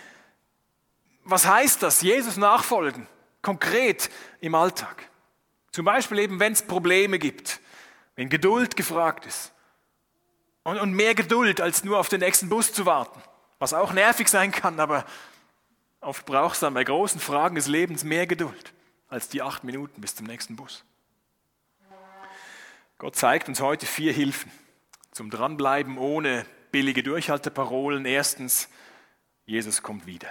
Was 1.26 1.46
heißt 1.46 1.84
das? 1.84 2.02
Jesus 2.02 2.38
nachfolgen, 2.38 3.06
konkret 3.44 4.10
im 4.42 4.56
Alltag. 4.56 5.12
Zum 5.72 5.86
Beispiel 5.86 6.18
eben, 6.18 6.40
wenn 6.40 6.54
es 6.54 6.64
Probleme 6.64 7.20
gibt, 7.20 7.60
wenn 8.16 8.30
Geduld 8.30 8.76
gefragt 8.76 9.28
ist. 9.28 9.54
Und, 10.64 10.80
und 10.80 10.94
mehr 10.94 11.14
Geduld, 11.14 11.62
als 11.62 11.84
nur 11.84 12.00
auf 12.00 12.10
den 12.10 12.22
nächsten 12.22 12.50
Bus 12.50 12.74
zu 12.74 12.88
warten. 12.88 13.22
Was 13.60 13.76
auch 13.76 13.94
nervig 13.94 14.28
sein 14.28 14.52
kann, 14.52 14.80
aber 14.80 15.06
oft 16.08 16.26
braucht 16.26 16.56
es 16.56 16.62
dann 16.62 16.74
bei 16.74 16.84
großen 16.84 17.20
Fragen 17.20 17.56
des 17.56 17.68
Lebens 17.68 18.04
mehr 18.04 18.26
Geduld 18.26 18.74
als 19.10 19.30
die 19.30 19.42
acht 19.42 19.64
Minuten 19.64 20.02
bis 20.02 20.16
zum 20.16 20.26
nächsten 20.26 20.56
Bus. 20.56 20.84
Gott 22.98 23.16
zeigt 23.16 23.48
uns 23.48 23.62
heute 23.62 23.86
vier 23.86 24.12
Hilfen 24.12 24.52
zum 25.12 25.30
Dranbleiben 25.30 25.98
ohne 25.98 26.46
billige 26.72 27.04
Durchhalteparolen. 27.04 28.06
Erstens, 28.06 28.70
Jesus 29.46 29.84
kommt 29.84 30.06
wieder. 30.06 30.30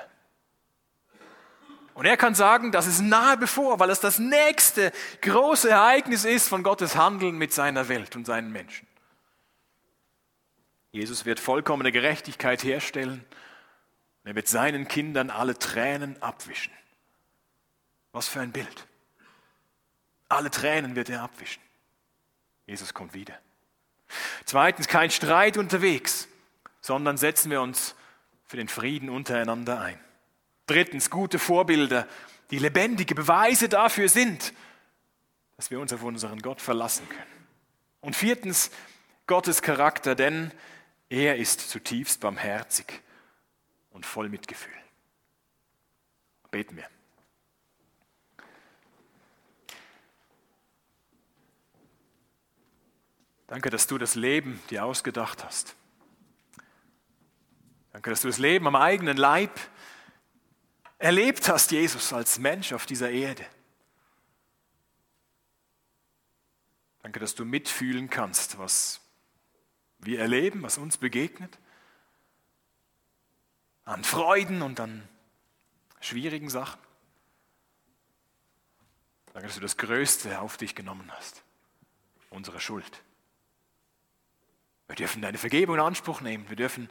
Und 1.94 2.06
er 2.06 2.16
kann 2.16 2.34
sagen, 2.34 2.72
das 2.72 2.86
ist 2.86 3.00
nahe 3.00 3.36
bevor, 3.36 3.78
weil 3.78 3.90
es 3.90 4.00
das 4.00 4.18
nächste 4.18 4.92
große 5.22 5.70
Ereignis 5.70 6.24
ist 6.24 6.48
von 6.48 6.62
Gottes 6.62 6.96
Handeln 6.96 7.38
mit 7.38 7.52
seiner 7.52 7.88
Welt 7.88 8.16
und 8.16 8.26
seinen 8.26 8.52
Menschen. 8.52 8.86
Jesus 10.90 11.24
wird 11.24 11.40
vollkommene 11.40 11.92
Gerechtigkeit 11.92 12.64
herstellen 12.64 13.24
er 14.26 14.34
wird 14.34 14.48
seinen 14.48 14.88
Kindern 14.88 15.30
alle 15.30 15.56
Tränen 15.56 16.20
abwischen. 16.20 16.72
Was 18.10 18.26
für 18.26 18.40
ein 18.40 18.50
Bild. 18.50 18.86
Alle 20.28 20.50
Tränen 20.50 20.96
wird 20.96 21.08
er 21.08 21.22
abwischen. 21.22 21.62
Jesus 22.66 22.92
kommt 22.92 23.14
wieder. 23.14 23.38
Zweitens, 24.44 24.88
kein 24.88 25.12
Streit 25.12 25.56
unterwegs, 25.56 26.26
sondern 26.80 27.16
setzen 27.16 27.52
wir 27.52 27.60
uns 27.62 27.94
für 28.46 28.56
den 28.56 28.66
Frieden 28.66 29.10
untereinander 29.10 29.80
ein. 29.80 30.00
Drittens, 30.66 31.08
gute 31.08 31.38
Vorbilder, 31.38 32.08
die 32.50 32.58
lebendige 32.58 33.14
Beweise 33.14 33.68
dafür 33.68 34.08
sind, 34.08 34.52
dass 35.56 35.70
wir 35.70 35.78
uns 35.78 35.92
auf 35.92 36.02
unseren 36.02 36.40
Gott 36.40 36.60
verlassen 36.60 37.08
können. 37.08 37.46
Und 38.00 38.16
viertens, 38.16 38.72
Gottes 39.28 39.62
Charakter, 39.62 40.16
denn 40.16 40.50
er 41.08 41.36
ist 41.36 41.70
zutiefst 41.70 42.20
barmherzig 42.20 43.02
und 43.96 44.04
voll 44.04 44.28
Mitgefühl. 44.28 44.76
Beten 46.50 46.76
wir. 46.76 46.86
Danke, 53.46 53.70
dass 53.70 53.86
du 53.86 53.96
das 53.96 54.14
Leben 54.14 54.60
dir 54.68 54.84
ausgedacht 54.84 55.42
hast. 55.44 55.76
Danke, 57.92 58.10
dass 58.10 58.20
du 58.20 58.28
das 58.28 58.36
Leben 58.36 58.66
am 58.66 58.76
eigenen 58.76 59.16
Leib 59.16 59.58
erlebt 60.98 61.48
hast, 61.48 61.70
Jesus, 61.70 62.12
als 62.12 62.38
Mensch 62.38 62.74
auf 62.74 62.84
dieser 62.84 63.10
Erde. 63.10 63.46
Danke, 67.02 67.18
dass 67.18 67.34
du 67.34 67.46
mitfühlen 67.46 68.10
kannst, 68.10 68.58
was 68.58 69.00
wir 70.00 70.20
erleben, 70.20 70.62
was 70.62 70.76
uns 70.76 70.98
begegnet. 70.98 71.58
An 73.86 74.04
Freuden 74.04 74.60
und 74.60 74.78
an 74.78 75.08
schwierigen 76.00 76.50
Sachen. 76.50 76.78
Danke, 79.32 79.46
dass 79.46 79.54
du 79.54 79.62
das 79.62 79.76
Größte 79.76 80.40
auf 80.40 80.56
dich 80.56 80.74
genommen 80.74 81.10
hast. 81.12 81.42
Unsere 82.30 82.60
Schuld. 82.60 83.02
Wir 84.88 84.96
dürfen 84.96 85.22
deine 85.22 85.38
Vergebung 85.38 85.76
in 85.76 85.80
Anspruch 85.80 86.20
nehmen. 86.20 86.48
Wir 86.48 86.56
dürfen 86.56 86.90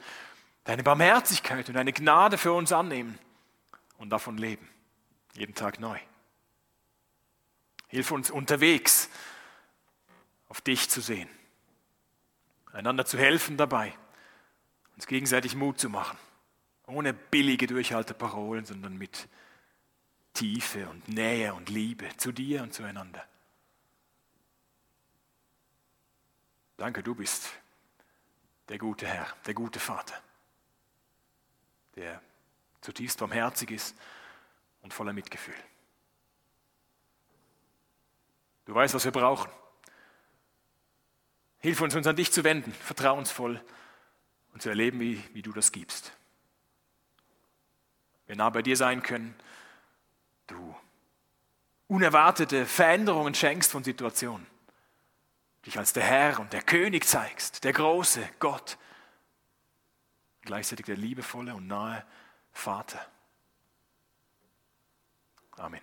deine 0.64 0.84
Barmherzigkeit 0.84 1.68
und 1.68 1.76
deine 1.76 1.94
Gnade 1.94 2.38
für 2.38 2.54
uns 2.54 2.72
annehmen 2.72 3.20
und 3.98 4.10
davon 4.10 4.38
leben. 4.38 4.68
Jeden 5.34 5.54
Tag 5.54 5.80
neu. 5.80 6.00
Hilf 7.88 8.12
uns 8.12 8.32
unterwegs 8.32 9.10
auf 10.48 10.62
dich 10.62 10.90
zu 10.90 11.02
sehen, 11.02 11.30
einander 12.72 13.06
zu 13.06 13.18
helfen 13.18 13.58
dabei, 13.58 13.94
uns 14.96 15.08
gegenseitig 15.08 15.56
Mut 15.56 15.80
zu 15.80 15.90
machen, 15.90 16.18
ohne 16.88 17.14
billige 17.14 17.68
Durchhalteparolen, 17.68 18.66
sondern 18.66 18.98
mit 18.98 19.28
Tiefe 20.34 20.88
und 20.90 21.08
Nähe 21.08 21.54
und 21.54 21.70
Liebe 21.70 22.08
zu 22.18 22.32
dir 22.32 22.62
und 22.64 22.74
zueinander. 22.74 23.26
Danke, 26.78 27.02
du 27.02 27.16
bist 27.16 27.50
der 28.68 28.78
gute 28.78 29.08
Herr, 29.08 29.28
der 29.46 29.54
gute 29.54 29.80
Vater, 29.80 30.22
der 31.96 32.22
zutiefst 32.82 33.20
barmherzig 33.20 33.72
ist 33.72 33.96
und 34.82 34.94
voller 34.94 35.14
Mitgefühl. 35.14 35.56
Du 38.66 38.74
weißt, 38.74 38.94
was 38.94 39.06
wir 39.06 39.12
brauchen. 39.12 39.50
Hilf 41.60 41.82
uns, 41.82 41.96
uns 41.96 42.08
an 42.08 42.16
dich 42.16 42.32
zu 42.32 42.44
wenden, 42.44 42.74
vertrauensvoll 42.74 43.64
und 44.54 44.62
zu 44.62 44.70
erleben, 44.70 45.00
wie, 45.00 45.24
wie 45.34 45.42
du 45.42 45.52
das 45.52 45.72
gibst. 45.72 46.12
Wir 48.28 48.36
nah 48.36 48.50
bei 48.50 48.62
dir 48.62 48.76
sein 48.76 49.04
können, 49.04 49.36
du 50.48 50.76
unerwartete 51.88 52.66
Veränderungen 52.66 53.36
schenkst 53.36 53.72
von 53.72 53.84
Situationen, 53.84 54.46
dich 55.66 55.78
als 55.78 55.94
der 55.94 56.04
Herr 56.04 56.40
und 56.40 56.54
der 56.54 56.62
König 56.62 57.06
zeigst, 57.06 57.64
der 57.64 57.74
große 57.74 58.28
Gott, 58.40 58.78
gleichzeitig 60.42 60.86
der 60.86 60.98
liebevolle 60.98 61.54
und 61.56 61.68
nahe 61.68 62.06
Vater. 62.52 63.06
Amen. 65.58 65.82